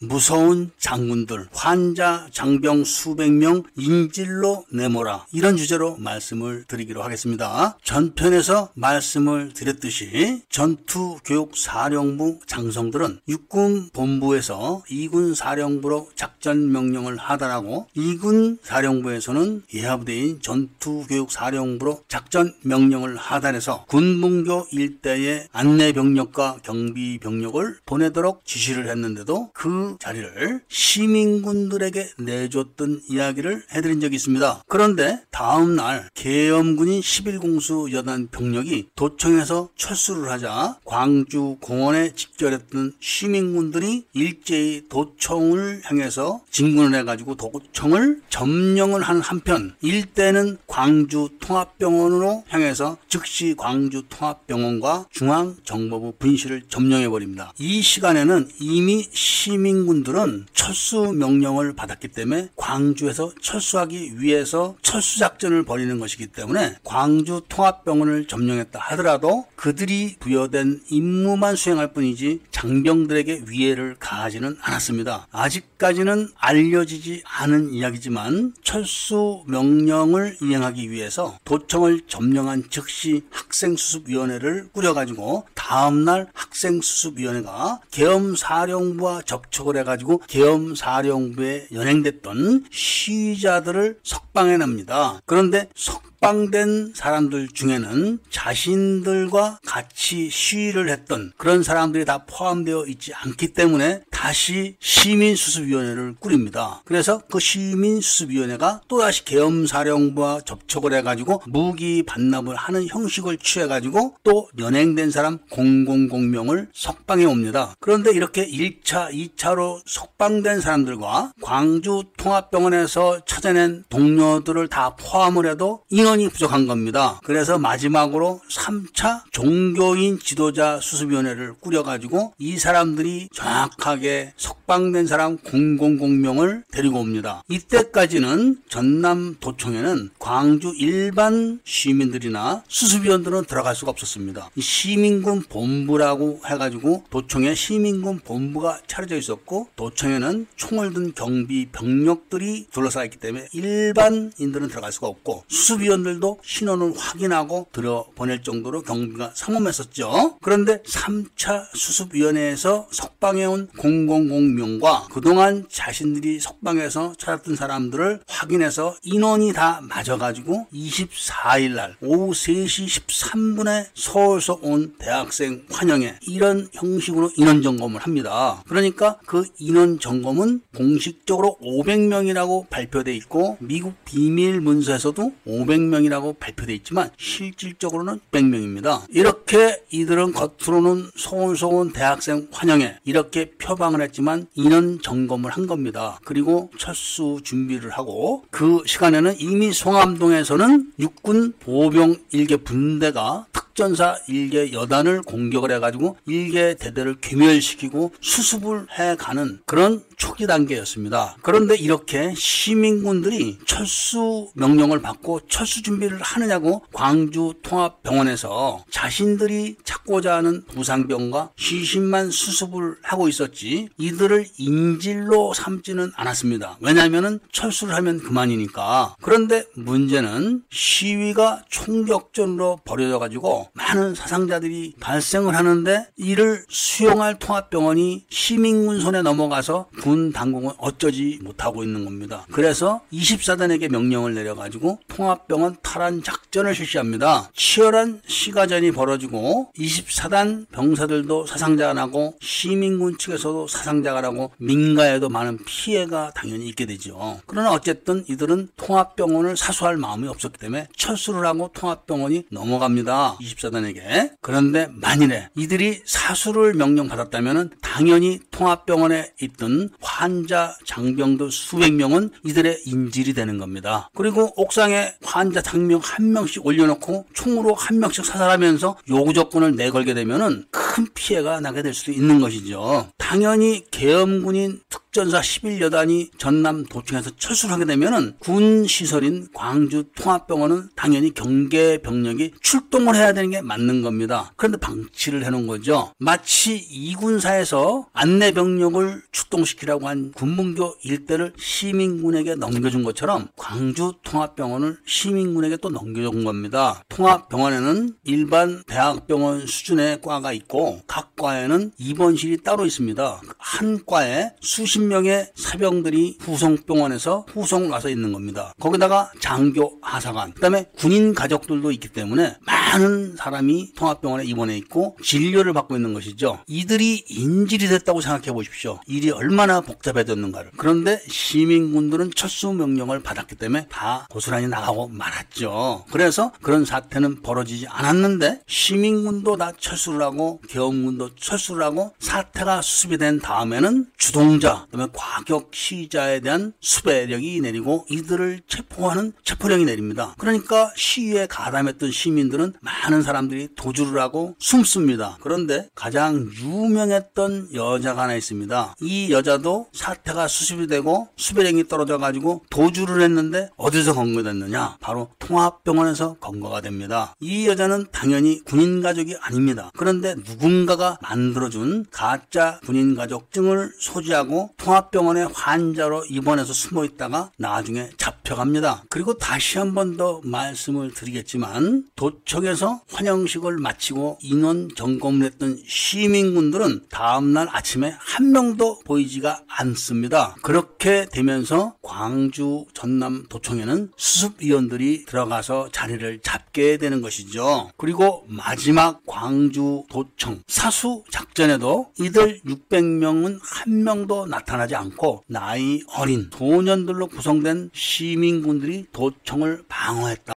[0.00, 5.26] 무서운 장군들, 환자, 장병 수백 명 인질로 내모라.
[5.32, 7.78] 이런 주제로 말씀을 드리기로 하겠습니다.
[7.82, 20.40] 전편에서 말씀을 드렸듯이 전투교육사령부 장성들은 육군 본부에서 이군 사령부로 작전 명령을 하달하고 이군 사령부에서는 예하부대인
[20.40, 33.02] 전투교육사령부로 작전 명령을 하달해서 군문교 일대의 안내병력과 경비병력을 보내도록 지시를 했는데도 그 자리를 시민군들에게 내줬던
[33.10, 34.64] 이야기를 해드린 적이 있습니다.
[34.68, 44.88] 그런데 다음 날 계엄군인 11공수 여단 병력이 도청에서 철수를 하자 광주 공원에 집결했던 시민군들이 일제히
[44.88, 55.06] 도청을 향해서 진군을 해가지고 도청을 점령을 한 한편 일대는 광주 통합병원으로 향해서 즉시 광주 통합병원과
[55.10, 57.52] 중앙정보부 분실을 점령해버립니다.
[57.58, 65.98] 이 시간에는 이미 시민 시민군들은 철수 명령을 받았기 때문에 광주에서 철수하기 위해서 철수 작전을 벌이는
[65.98, 75.26] 것이기 때문에 광주 통합병원을 점령했다 하더라도 그들이 부여된 임무만 수행할 뿐이지 장병들에게 위해를 가하지는 않았습니다.
[75.32, 87.80] 아직까지는 알려지지 않은 이야기지만 철수 명령을 이행하기 위해서 도청을 점령한 즉시 학생수습위원회를 꾸려가지고 다음날 학생수습위원회가
[87.90, 95.20] 계엄사령부와 접촉 을 해가지고 계엄사령부에 연행됐던 시위자들을 석방해 납니다.
[95.24, 103.52] 그런데 석 석방된 사람들 중에는 자신들과 같이 시위를 했던 그런 사람들이 다 포함되어 있지 않기
[103.52, 106.80] 때문에 다시 시민수습위원회를 꾸립니다.
[106.86, 115.38] 그래서 그 시민수습위원회가 또다시 계엄사령부와 접촉을 해가지고 무기 반납을 하는 형식을 취해가지고 또 연행된 사람
[115.50, 117.74] 000명을 석방해 옵니다.
[117.80, 126.28] 그런데 이렇게 1차, 2차로 석방된 사람들과 광주 통합병원에서 찾아낸 동료들을 다 포함을 해도 인원 인원이
[126.28, 127.20] 부족한 겁니다.
[127.24, 137.42] 그래서 마지막으로 3차 종교인 지도자 수습위원회를 꾸려가지고 이 사람들이 정확하게 석방된 사람 000명을 데리고 옵니다.
[137.48, 144.50] 이때까지는 전남 도청에는 광주 일반 시민들이나 수습위원들은 들어갈 수가 없었습니다.
[144.58, 153.18] 시민군 본부라고 해가지고 도청에 시민군 본부가 차려져 있었고 도청에는 총을 든 경비 병력들이 둘러싸여 있기
[153.18, 160.38] 때문에 일반인들은 들어갈 수가 없고 수습위원 사람들도 신원을 확인하고 들여보낼 정도로 경비가 삼엄했었죠.
[160.42, 170.66] 그런데 3차 수습위원회에서 석방해 온 000명과 그동안 자신들이 석방해서 찾았던 사람들을 확인해서 인원이 다 맞아가지고
[170.72, 178.62] 24일 날 오후 3시 13분에 서울서 온 대학생 환영회 이런 형식으로 인원 점검을 합니다.
[178.68, 187.10] 그러니까 그 인원 점검은 공식적으로 500명이라고 발표돼 있고 미국 비밀 문서에서도 500명 100명이라고 발표되어 있지만
[187.16, 189.02] 실질적으로는 100명입니다.
[189.10, 196.18] 이렇게 이들은 겉으로는 서울서 온 대학생 환영회 이렇게 표방을 했지만 인원 점검을 한 겁니다.
[196.24, 204.72] 그리고 철수 준비를 하고 그 시간에는 이미 송암동에서는 육군 보병 일개 분대가 특 전사 일개
[204.72, 211.36] 여단을 공격을 해가지고 일개 대대를 괴멸시키고 수습을 해가는 그런 초기 단계였습니다.
[211.42, 221.50] 그런데 이렇게 시민군들이 철수 명령을 받고 철수 준비를 하느냐고 광주 통합병원에서 자신들이 찾고자 하는 부상병과
[221.56, 226.78] 시신만 수습을 하고 있었지 이들을 인질로 삼지는 않았습니다.
[226.80, 229.16] 왜냐하면 철수를 하면 그만이니까.
[229.20, 239.22] 그런데 문제는 시위가 총격전으로 벌어져 가지고 많은 사상자들이 발생을 하는데 이를 수용할 통합병원이 시민군 손에
[239.22, 242.46] 넘어가서 군 당국은 어쩌지 못하고 있는 겁니다.
[242.52, 247.50] 그래서 24단에게 명령을 내려가지고 통합병원 탈환 작전을 실시합니다.
[247.54, 256.68] 치열한 시가전이 벌어지고 24단 병사들도 사상자가 나고 시민군 측에서도 사상자가 나고 민가에도 많은 피해가 당연히
[256.68, 257.40] 있게 되죠.
[257.46, 263.38] 그러나 어쨌든 이들은 통합병원을 사수할 마음이 없었기 때문에 철수를 하고 통합병원이 넘어갑니다.
[263.54, 264.32] 24단에게.
[264.40, 273.58] 그런데 만일에 이들이 사수를 명령받았다면 당연히 통합병원에 있던 환자, 장병들 수백 명은 이들의 인질이 되는
[273.58, 274.10] 겁니다.
[274.14, 280.66] 그리고 옥상에 환자 장병 한 명씩 올려놓고 총으로 한 명씩 사살하면서 요구 조건을 내걸게 되면은
[280.70, 283.08] 큰 피해가 나게 될 수도 있는 것이죠.
[283.18, 291.32] 당연히 계엄군인 특 전사 11여단이 전남 도청에서 철수를 하게 되면은 군 시설인 광주 통합병원은 당연히
[291.32, 294.52] 경계 병력이 출동을 해야 되는 게 맞는 겁니다.
[294.56, 296.12] 그런데 방치를 해놓은 거죠.
[296.18, 305.90] 마치 이군사에서 안내 병력을 출동시키라고 한 군문교 일대를 시민군에게 넘겨준 것처럼 광주 통합병원을 시민군에게 또
[305.90, 307.04] 넘겨준 겁니다.
[307.08, 313.40] 통합병원에는 일반 대학병원 수준의 과가 있고 각 과에는 입원실이 따로 있습니다.
[313.58, 318.74] 한 과에 수십 명의 사병들이 후송병원에서 후송을 와서 있는 겁니다.
[318.80, 325.96] 거기다가 장교 하사관, 그다음에 군인 가족들도 있기 때문에 많은 사람이 통합병원에 입원해 있고 진료를 받고
[325.96, 326.60] 있는 것이죠.
[326.66, 329.00] 이들이 인질이 됐다고 생각해 보십시오.
[329.06, 330.72] 일이 얼마나 복잡해졌는가를.
[330.76, 336.04] 그런데 시민군들은 철수 명령을 받았기 때문에 다 고스란히 나가고 말았죠.
[336.10, 343.40] 그래서 그런 사태는 벌어지지 않았는데 시민군도 다 철수를 하고 계엄군도 철수를 하고 사태가 수습이 된
[343.40, 350.34] 다음에는 주동자, 그다음에 과격 시위자에 대한 수배력이 내리고 이들을 체포하는 체포령이 내립니다.
[350.38, 355.36] 그러니까 시위에 가담했던 시민들은 많은 사람들이 도주를 하고 숨습니다.
[355.40, 358.94] 그런데 가장 유명했던 여자가 하나 있습니다.
[359.00, 364.98] 이 여자도 사태가 수습이 되고 수배령이 떨어져 가지고 도주를 했는데 어디서 검거됐느냐?
[365.00, 367.34] 바로 통합병원에서 검거가 됩니다.
[367.40, 369.90] 이 여자는 당연히 군인 가족이 아닙니다.
[369.96, 379.04] 그런데 누군가가 만들어준 가짜 군인 가족증을 소지하고 통합병원에 환자로 입원해서 숨어 있다가 나중에 잡혀갑니다.
[379.08, 387.68] 그리고 다시 한 번 더 말씀을 드리겠지만 도청에서 환영식을 마치고 인원 점검을 했던 시민군들은 다음날
[387.72, 390.54] 아침에 한 명도 보이지가 않습니다.
[390.62, 397.90] 그렇게 되면서 광주 전남 도청에는 수습위원들이 들어가서 자리를 잡게 되는 것이죠.
[397.96, 406.50] 그리고 마지막 광주 도청 사수 작전에도 이들 600명은 한 명도 나타 나지 않고 나이 어린
[406.52, 410.53] 소년들로 구성된 시민군들이 도청을 방어했다.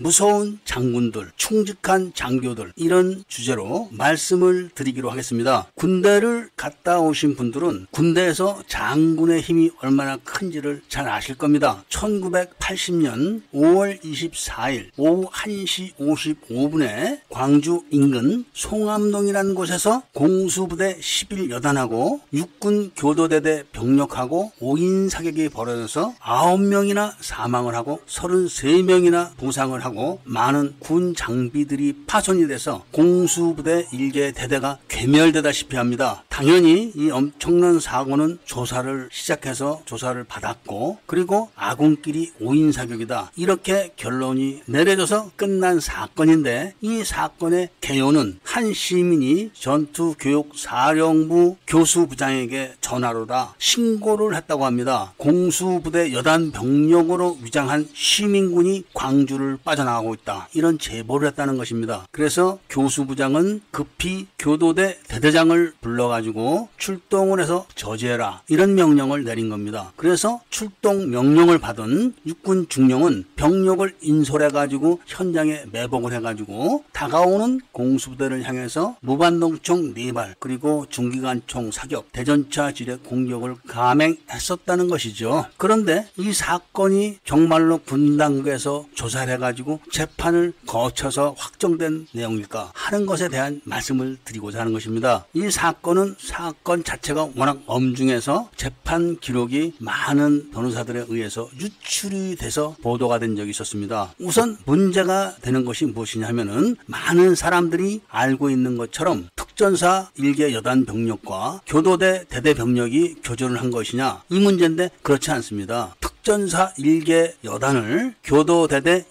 [0.00, 5.66] 무서운 장군들, 충직한 장교들 이런 주제로 말씀을 드리기로 하겠습니다.
[5.74, 11.82] 군대를 갔다 오신 분들은 군대에서 장군의 힘이 얼마나 큰지를 잘 아실 겁니다.
[11.88, 24.52] 1980년 5월 24일 오후 1시 55분에 광주 인근 송암동이라는 곳에서 공수부대 11여단하고 육군 교도대대 병력하고
[24.60, 32.84] 5인 사격이 벌어져서 9명이나 사망을 하고 33명이나 부상을 하고 하고 많은 군 장비들이 파손이 돼서
[32.92, 36.24] 공수부대 일개 대대가 괴멸되다시피 합니다.
[36.28, 43.32] 당연히 이 엄청난 사고는 조사를 시작해서 조사를 받았고 그리고 아군끼리 오인 사격이다.
[43.36, 54.66] 이렇게 결론이 내려져서 끝난 사건인데 이 사건의 개요는 한 시민이 전투교육사령부 교수부장에게 전화로다 신고를 했다고
[54.66, 55.14] 합니다.
[55.16, 60.48] 공수부대 여단 병력으로 위장한 시민군이 광주를 빠 져나가고 있다.
[60.54, 62.06] 이런 제보를 했다는 것입니다.
[62.10, 68.42] 그래서 교수부장은 급히 교도대 대대장을 불러가지고 출동을 해서 저지해라.
[68.48, 69.92] 이런 명령을 내린 겁니다.
[69.96, 79.94] 그래서 출동 명령을 받은 육군 중령은 병력을 인솔해가지고 현장에 매복을 해가지고 다가오는 공수부대를 향해서 무반동총
[79.94, 85.46] 4발 그리고 중기관총 사격 대전차 지뢰 공격을 감행했었다는 것이죠.
[85.56, 94.16] 그런데 이 사건이 정말로 군당국에서 조사를 해가지고 재판을 거쳐서 확정된 내용일까 하는 것에 대한 말씀을
[94.24, 95.26] 드리고자 하는 것입니다.
[95.34, 103.36] 이 사건은 사건 자체가 워낙 엄중해서 재판 기록이 많은 변호사들에 의해서 유출이 돼서 보도가 된
[103.36, 104.14] 적이 있었습니다.
[104.18, 111.62] 우선 문제가 되는 것이 무엇이냐 하면은 많은 사람들이 알고 있는 것처럼 특전사 일개 여단 병력과
[111.66, 115.96] 교도대 대대 병력이 교전을 한 것이냐 이 문제인데 그렇지 않습니다.
[116.00, 119.06] 특전사 일개 여단을 교도대대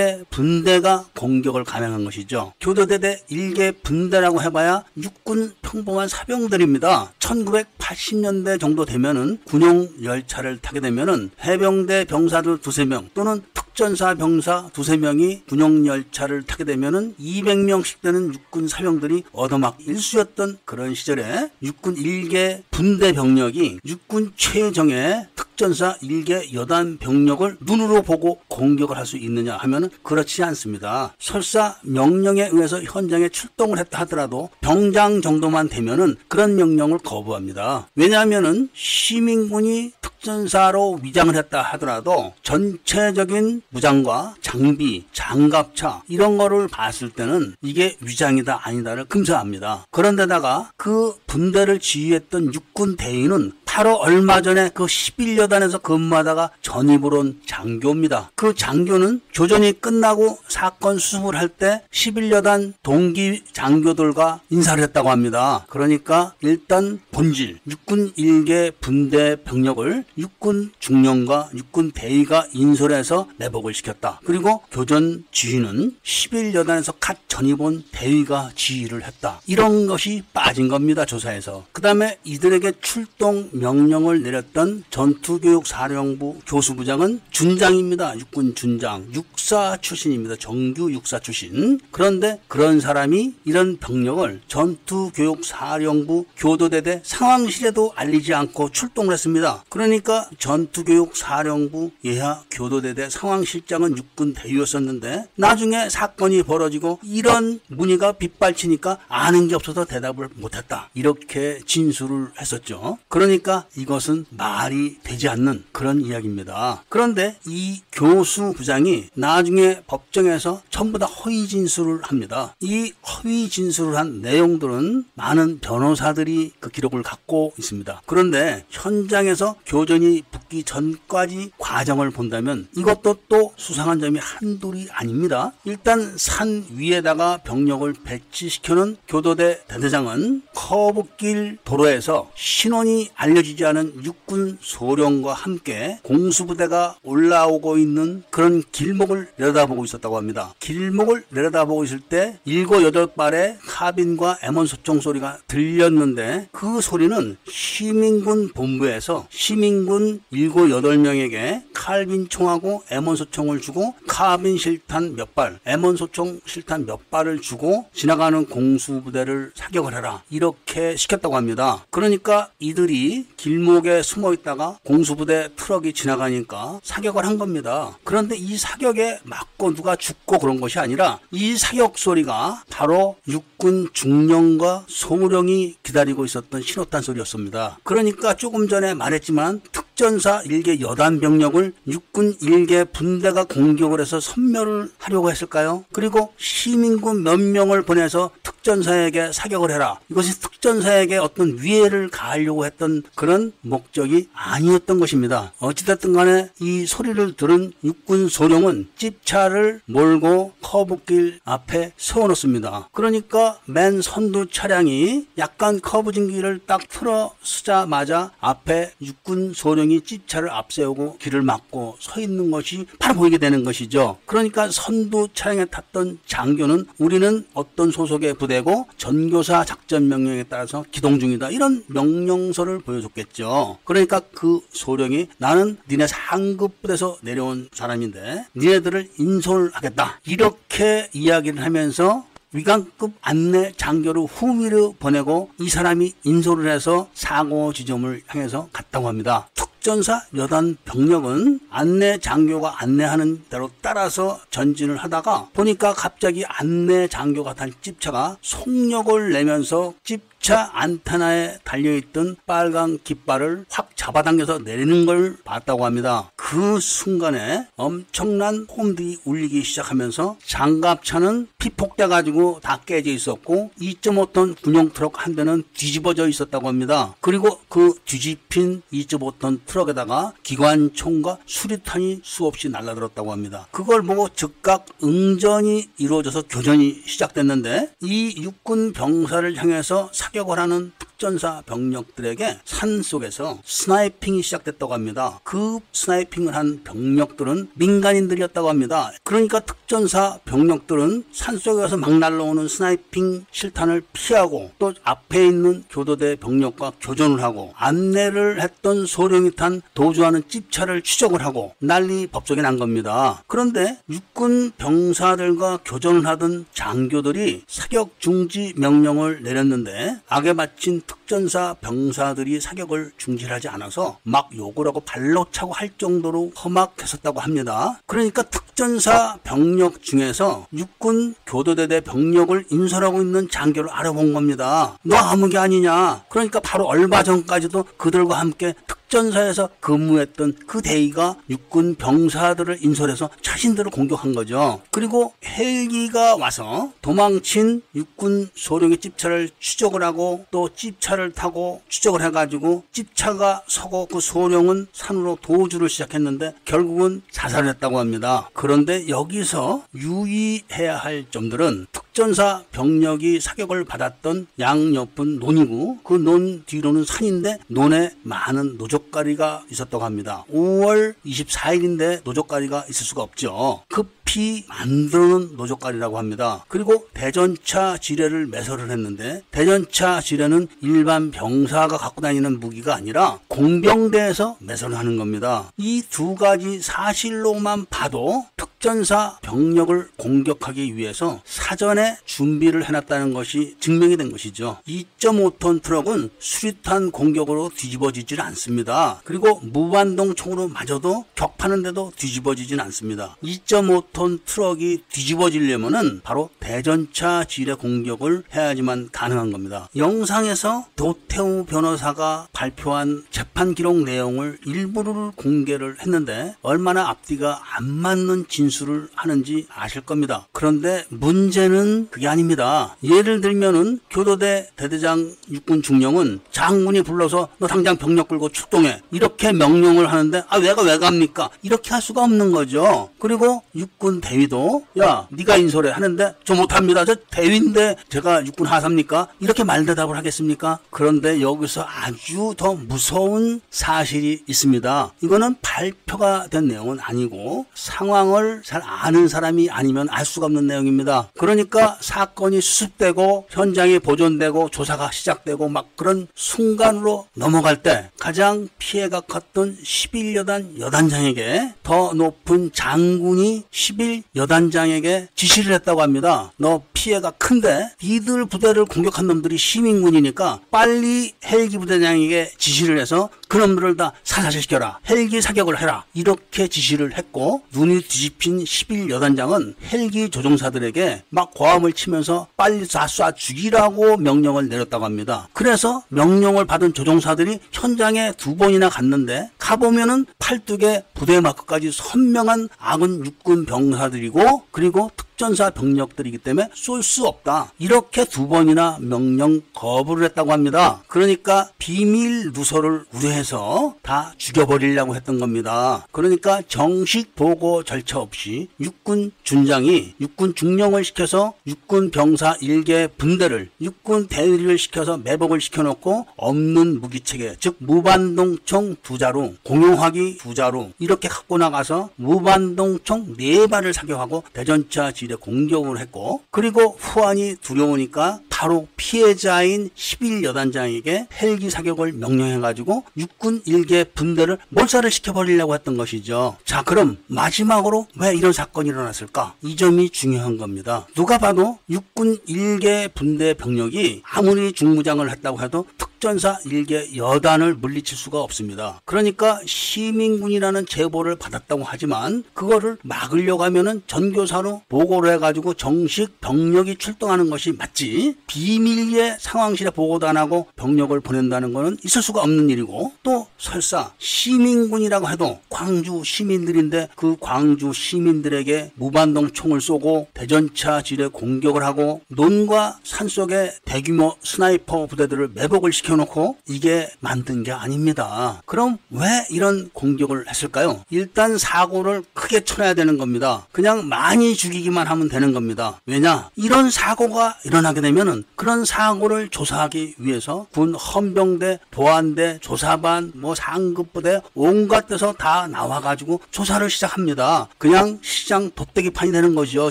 [0.00, 2.54] 일개 분대가 공격을 감행한 것이죠.
[2.60, 7.12] 교도대대 일개 분대라고 해봐야 육군 평범한 사병들입니다.
[7.18, 14.68] 1980년대 정도 되면은 군용 열차를 타게 되면은 해병대 병사들 두세 명 또는 특 전사 병사
[14.74, 21.96] 두세 명이 군용 열차를 타게 되면은 200명씩 되는 육군 사병들이 얻어막 일수였던 그런 시절에 육군
[21.96, 29.56] 일개 분대 병력이 육군 최정의 특전사 일개 여단 병력을 눈으로 보고 공격을 할 수 있느냐
[29.56, 31.14] 하면은 그렇지 않습니다.
[31.18, 37.88] 설사 명령에 의해서 현장에 출동을 했다 하더라도 병장 정도만 되면은 그런 명령을 거부합니다.
[37.96, 47.96] 왜냐하면은 시민군이 특전사로 위장을 했다 하더라도 전체적인 무장과 장비, 장갑차 이런 거를 봤을 때는 이게
[48.00, 49.86] 위장이다 아니다를 금사합니다.
[49.90, 58.32] 그런데다가 그 분대를 지휘했던 육군 대위는 바로 얼마 전에 그 11여단에서 근무하다가 전입을 온 장교입니다.
[58.34, 65.66] 그 장교는 교전이 끝나고 사건 수습을 할 때 11여단 동기 장교들과 인사를 했다고 합니다.
[65.68, 74.20] 그러니까 일단 본질, 육군 일개 분대 병력을 육군 중령과 육군 대위가 인솔해서 내 복을 시켰다.
[74.24, 79.40] 그리고 교전 지휘는 11여단에서 갓 전입 온 대위가 지휘를 했다.
[79.46, 81.04] 이런 것이 빠진 겁니다.
[81.04, 81.66] 조사에서.
[81.72, 88.18] 그 다음에 이들에게 출동 명령을 내렸던 전투교육사령부 교수부장은 준장입니다.
[88.18, 89.08] 육군 준장.
[89.14, 90.36] 육사 출신입니다.
[90.36, 91.80] 정규 육사 출신.
[91.90, 99.64] 그런데 그런 사람이 이런 병력을 전투교육사령부 교도대대 상황실에도 알리지 않고 출동을 했습니다.
[99.68, 109.48] 그러니까 전투교육사령부 예하 교도대대 상황실 장은 육군 대위였었는데 나중에 사건이 벌어지고 이런 문의가 빗발치니까 아는
[109.48, 110.88] 게 없어서 대답을 못했다.
[110.94, 112.98] 이렇게 진술을 했었죠.
[113.08, 116.84] 그러니까 이것은 말이 되지 않는 그런 이야기입니다.
[116.88, 122.54] 그런데 이 교수 부장이 나중에 법정에서 전부 다 허위 진술을 합니다.
[122.60, 128.02] 이 허위 진술을 한 내용들은 많은 변호사들이 그 기록을 갖고 있습니다.
[128.06, 135.52] 그런데 현장에서 교전이 붙기 전까지 과정을 본다면 이것도 또 수상한 점이 한둘이 아닙니다.
[135.64, 145.98] 일단 산 위에다가 병력을 배치시켜놓은 교도대 대대장은 커브길 도로에서 신원이 알려지지 않은 육군 소령과 함께
[146.02, 150.54] 공수부대가 올라오고 있는 그런 길목을 내려다보고 있었다고 합니다.
[150.60, 158.48] 길목을 내려다보고 있을 때 일곱 여덟 발의 카빈과 M1 소총 소리가 들렸는데 그 소리는 시민군
[158.52, 165.58] 본부에서 시민군 일곱 여덟 명에게 칼빈 총하고 M1 소총 을 주고 카빈 실탄 몇 발,
[165.64, 171.84] M1 소총 실탄 몇 발을 주고 지나가는 공수부대를 사격을 해라 이렇게 시켰다고 합니다.
[171.90, 177.96] 그러니까 이들이 길목에 숨어 있다가 공수부대 트럭이 지나가니까 사격을 한 겁니다.
[178.04, 184.84] 그런데 이 사격에 맞고 누가 죽고 그런 것이 아니라 이 사격 소리가 바로 육군 중령과
[184.88, 187.78] 소령이 기다리고 있었던 신호탄 소리였습니다.
[187.84, 194.92] 그러니까 조금 전에 말했지만 특 전사 일개 여단 병력을 육군 일개 분대가 공격을 해서 섬멸을
[194.96, 195.84] 하려고 했을까요?
[195.92, 200.00] 그리고 시민군 몇 명을 보내서 특전사에게 사격을 해라.
[200.08, 205.52] 이것이 특전사에게 어떤 위해를 가하려고 했던 그런 목적이 아니었던 것입니다.
[205.58, 212.88] 어찌됐든 간에 이 소리를 들은 육군 소령은 집차를 몰고 커브길 앞에 세워놓습니다.
[212.92, 221.16] 그러니까 맨 선두 차량이 약간 커브진 길을 딱 틀어 쓰자마자 앞에 육군 소령이 집차를 앞세우고
[221.18, 224.18] 길을 막고 서 있는 것이 바로 보이게 되는 것이죠.
[224.26, 231.50] 그러니까 선두 차량에 탔던 장교는 우리는 어떤 소속의 부대고 전교사 작전 명령에 따라서 기동 중이다.
[231.50, 233.78] 이런 명령서를 보여줬겠죠.
[233.84, 240.20] 그러니까 그 소령이 나는 니네 상급 부대에서 내려온 사람인데 니네들을 인솔하겠다.
[240.26, 248.68] 이렇게 이야기를 하면서 위관급 안내 장교를 후미를 보내고 이 사람이 인솔을 해서 사고 지점을 향해서
[248.72, 249.48] 갔다고 합니다.
[249.54, 257.72] 특전사 여단 병력은 안내 장교가 안내하는 대로 따라서 전진을 하다가 보니까 갑자기 안내 장교가 탄
[257.80, 266.30] 집차가 속력을 내면서 집 대전차 안테나에 달려있던 빨간 깃발을 확 잡아당겨서 내리는 걸 봤다고 합니다.
[266.34, 275.24] 그 순간에 엄청난 홈들이 울리기 시작하면서 장갑차는 피폭돼 가지고 다 깨져 있었고 2.5톤 군용 트럭
[275.24, 277.14] 한 대는 뒤집어져 있었다고 합니다.
[277.20, 283.68] 그리고 그 뒤집힌 2.5톤 트럭에다가 기관총과 수리탄이 수없이 날라들었다고 합니다.
[283.70, 292.60] 그걸 보고 즉각 응전이 이루어져서 교전이 시작됐는데 이 육군 병사를 향해서 사격을 하는 특전사 병력들에게
[292.64, 295.38] 산 속에서 sniping이 시작됐다고 합니다.
[295.44, 299.12] 그 sniping을 한 병력들은 민간인들이었다고 합니다.
[299.22, 306.92] 그러니까 특전사 병력들은 산 속에서 막 날라오는 sniping 실탄을 피하고 또 앞에 있는 교도대 병력과
[307.02, 313.42] 교전을 하고 안내를 했던 소령이 탄 도주하는 찝차를 추적을 하고 난리 법석이 난 겁니다.
[313.46, 323.10] 그런데 육군 병사들과 교전을 하던 장교들이 사격 중지 명령을 내렸는데 악에 맞힌 특전사 병사들이 사격을
[323.16, 324.48] 중지하지 않아서 막
[324.86, 327.98] 하고 발로 차고 할 정도로 험악했었다고 합니다.
[328.06, 334.96] 그러니까 특전사 병력 중에서 육군 교도대대 병력을 인솔하고 있는 장교를 알아본 겁니다.
[335.02, 336.24] 너 아무개 아니냐?
[336.28, 343.90] 그러니까 바로 얼마 전까지도 그들과 함께 특 전사에서 근무했던 그 대위가 육군 병사들을 인솔해서 자신들을
[343.90, 344.80] 공격한 거죠.
[344.92, 353.64] 그리고 헬기가 와서 도망친 육군 소령의 찝차를 추적을 하고 또 찝차를 타고 추적을 해가지고 찝차가
[353.66, 358.48] 서고 그 소령은 산으로 도주를 시작했는데 결국은 자살을 했다고 합니다.
[358.52, 367.04] 그런데 여기서 유의해야 할 점들은 특 전사 병력이 사격을 받았던 양옆은 논이고 그 논 뒤로는
[367.06, 370.44] 산인데 논에 많은 노적가리가 있었다고 합니다.
[370.52, 373.82] 5월 24일인데 노적가리가 있을 수가 없죠.
[373.88, 376.62] 급히 만드는 노적가리라고 합니다.
[376.68, 384.98] 그리고 대전차 지뢰를 매설을 했는데 대전차 지뢰는 일반 병사가 갖고 다니는 무기가 아니라 공병대에서 매설을
[384.98, 385.72] 하는 겁니다.
[385.78, 394.30] 이 두 가지 사실로만 봐도 특전사 병력을 공격하기 위해서 사전에 준비를 해놨다는 것이 증명이 된
[394.30, 394.78] 것이죠.
[394.86, 399.20] 2.5톤 트럭은 수리탄 공격으로 뒤집어지질 않습니다.
[399.24, 403.36] 그리고 무반동 총으로 맞아도 격파는데도 뒤집어지진 않습니다.
[403.42, 409.88] 2.5톤 트럭이 뒤집어지려면은 바로 대전차 지뢰 공격을 해야지만 가능한 겁니다.
[409.96, 419.08] 영상에서 도태우 변호사가 발표한 재판 기록 내용을 일부를 공개를 했는데 얼마나 앞뒤가 안 맞는 진술을
[419.14, 420.46] 하는지 아실 겁니다.
[420.52, 422.96] 그런데 문제는 그게 아닙니다.
[423.02, 430.10] 예를 들면은 교도대 대대장 육군 중령은 장군이 불러서 너 당장 병력 끌고 출동해 이렇게 명령을
[430.10, 431.50] 하는데 아 왜가 왜 갑니까?
[431.62, 433.10] 이렇게 할 수가 없는 거죠.
[433.18, 437.04] 그리고 육군 대위도 야 네가 인솔해 하는데 저 못합니다.
[437.04, 439.28] 저 대위인데 제가 육군 하사입니까?
[439.40, 440.78] 이렇게 말대답을 하겠습니까?
[440.90, 445.12] 그런데 여기서 아주 더 무서운 사실이 있습니다.
[445.22, 451.28] 이거는 발표가 된 내용은 아니고 상황을 잘 아는 사람이 아니면 알 수가 없는 내용입니다.
[451.38, 459.78] 그러니까 사건이 수습되고 현장이 보존되고 조사가 시작되고 막 그런 순간으로 넘어갈 때 가장 피해가 컸던
[459.82, 466.52] 11여단 여단장에게 더 높은 장군이 11여단장에게 지시를 했다고 합니다.
[466.56, 474.12] 너 피해가 큰데 니들 부대를 공격한 놈들이 시민군이니까 빨리 헬기 부대장에게 지시를 해서 그놈들을 다
[474.22, 475.00] 사살시켜라.
[475.08, 476.04] 헬기 사격을 해라.
[476.12, 484.18] 이렇게 지시를 했고 눈이 뒤집힌 11 여단장은 헬기 조종사들에게 막 고함을 치면서 빨리 다쏴 죽이라고
[484.18, 485.48] 명령을 내렸다고 합니다.
[485.54, 493.64] 그래서 명령을 받은 조종사들이 현장에 두 번이나 갔는데 가보면은 팔뚝에 부대 마크까지 선명한 아군 육군
[493.64, 497.72] 병사들이고 그리고 특전사 병력들이기 때문에 쏠 수 없다.
[497.78, 501.02] 이렇게 두 번이나 명령 거부를 했다고 합니다.
[501.06, 506.06] 그러니까 비밀 누설을 우려해서 다 죽여버리려고 했던 겁니다.
[506.10, 514.26] 그러니까 정식 보고 절차 없이 육군 준장이 육군 중령을 시켜서 육군 병사 일개 분대를 육군
[514.26, 521.56] 대위를 시켜서 매복을 시켜놓고 없는 무기체계 즉 무반동총 두 자루 공용화기 두 자루 이렇게 갖고
[521.56, 531.28] 나가서 무반동총 네 발을 사격하고 대전차 지뢰 공격을 했고 그리고 후환이 두려우니까 바로 피해자인 11여단장에게
[531.40, 536.58] 헬기 사격을 명령해가지고 육군 일개 분대를 몰살을 시켜버리려고 했던 것이죠.
[536.66, 539.54] 자, 그럼 마지막으로 왜 이런 사건이 일어났을까?
[539.62, 541.06] 이 점이 중요한 겁니다.
[541.14, 548.16] 누가 봐도 육군 일개 분대 병력이 아무리 중무장을 했다고 해도 특 특전사 일개 여단을 물리칠
[548.16, 549.00] 수가 없습니다.
[549.06, 557.72] 그러니까 시민군이라는 제보를 받았다고 하지만 그거를 막으려고 하면은 전교사로 보고를 해가지고 정식 병력이 출동하는 것이
[557.72, 564.10] 맞지 비밀리에 상황실에 보고도 안 하고 병력을 보낸다는 것은 있을 수가 없는 일이고 또 설사
[564.18, 572.98] 시민군이라고 해도 광주 시민들인데 그 광주 시민들에게 무반동 총을 쏘고 대전차 지뢰 공격을 하고 논과
[573.04, 578.62] 산속에 대규모 sniper 부대들을 매복을 시켜놓고 이게 맞는 게 아닙니다.
[578.64, 581.04] 그럼 왜 이런 공격을 했을까요?
[581.10, 583.66] 일단 사고를 크게 쳐야 되는 겁니다.
[583.72, 586.00] 그냥 많이 죽이기만 하면 되는 겁니다.
[586.06, 586.48] 왜냐?
[586.56, 595.06] 이런 사고가 일어나게 되면은 그런 사고를 조사하기 위해서 군 헌병대, 보안대, 조사반, 뭐 상급부대 온갖
[595.06, 597.68] 데서 다 나와가지고 조사를 시작합니다.
[597.78, 599.90] 그냥 시장 돗대기 판이 되는 거죠,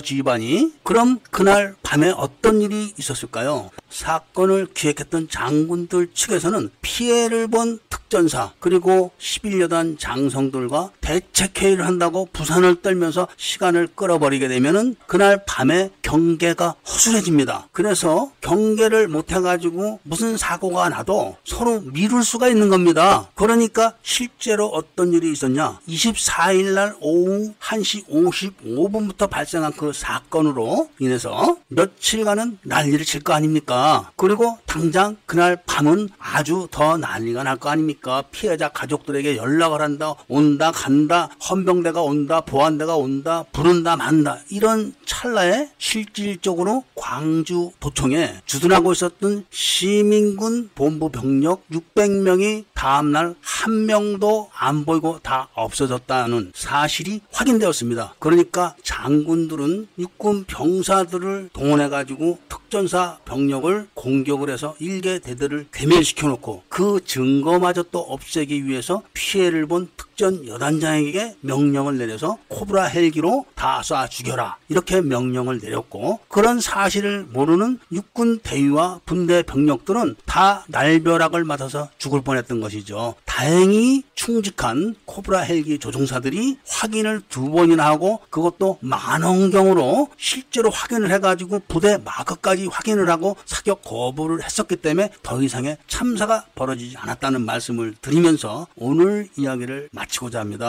[0.00, 0.72] 지휘반이.
[0.82, 3.70] 그럼 그날 밤에 어떤 일이 있었을까요?
[3.90, 13.28] 사건을 기획했던 장군들 측에서는 피해를 본 특 전사 그리고 11여단 장성들과 대책회의를 한다고 부산을 떨면서
[13.36, 17.68] 시간을 끌어버리게 되면은 그날 밤에 경계가 허술해집니다.
[17.72, 23.28] 그래서 경계를 못해가지고 무슨 사고가 나도 서로 미룰 수가 있는 겁니다.
[23.36, 25.78] 그러니까 실제로 어떤 일이 있었냐?
[25.88, 34.10] 24일 날 오후 1시 55분부터 발생한 그 사건으로 인해서 며칠간은 난리를 칠 거 아닙니까?
[34.16, 37.99] 그리고 당장 그날 밤은 아주 더 난리가 날 거 아닙니까?
[38.30, 44.38] 피해자 가족들에게 연락을 한다, 온다, 간다, 헌병대가 온다, 보안대가 온다, 부른다, 만다.
[44.50, 54.84] 이런 찰나에 실질적으로 광주 도청에 주둔하고 있었던 시민군 본부 병력 600명이 다음날 한 명도 안
[54.84, 58.14] 보이고 다 없어졌다는 사실이 확인되었습니다.
[58.18, 67.82] 그러니까 장군들은 육군 병사들을 동원해가지고 특전사 병력을 공격을 해서 일개 대대를 괴멸시켜 놓고 그 증거마저
[67.90, 74.58] 또 없애기 위해서 피해를 본 특 전 여단장에게 명령을 내려서 코브라 헬기로 다 쏴 죽여라
[74.68, 82.60] 이렇게 명령을 내렸고 그런 사실을 모르는 육군 대위와 분대 병력들은 다 날벼락을 맞아서 죽을 뻔했던
[82.60, 83.14] 것이죠.
[83.24, 91.96] 다행히 충직한 코브라 헬기 조종사들이 확인을 두 번이나 하고 그것도 만원경으로 실제로 확인을 해가지고 부대
[92.04, 99.28] 마크까지 확인을 하고 사격 거부를 했었기 때문에 더 이상의 참사가 벌어지지 않았다는 말씀을 드리면서 오늘
[99.38, 100.68] 이야기를 마치고자 합니다.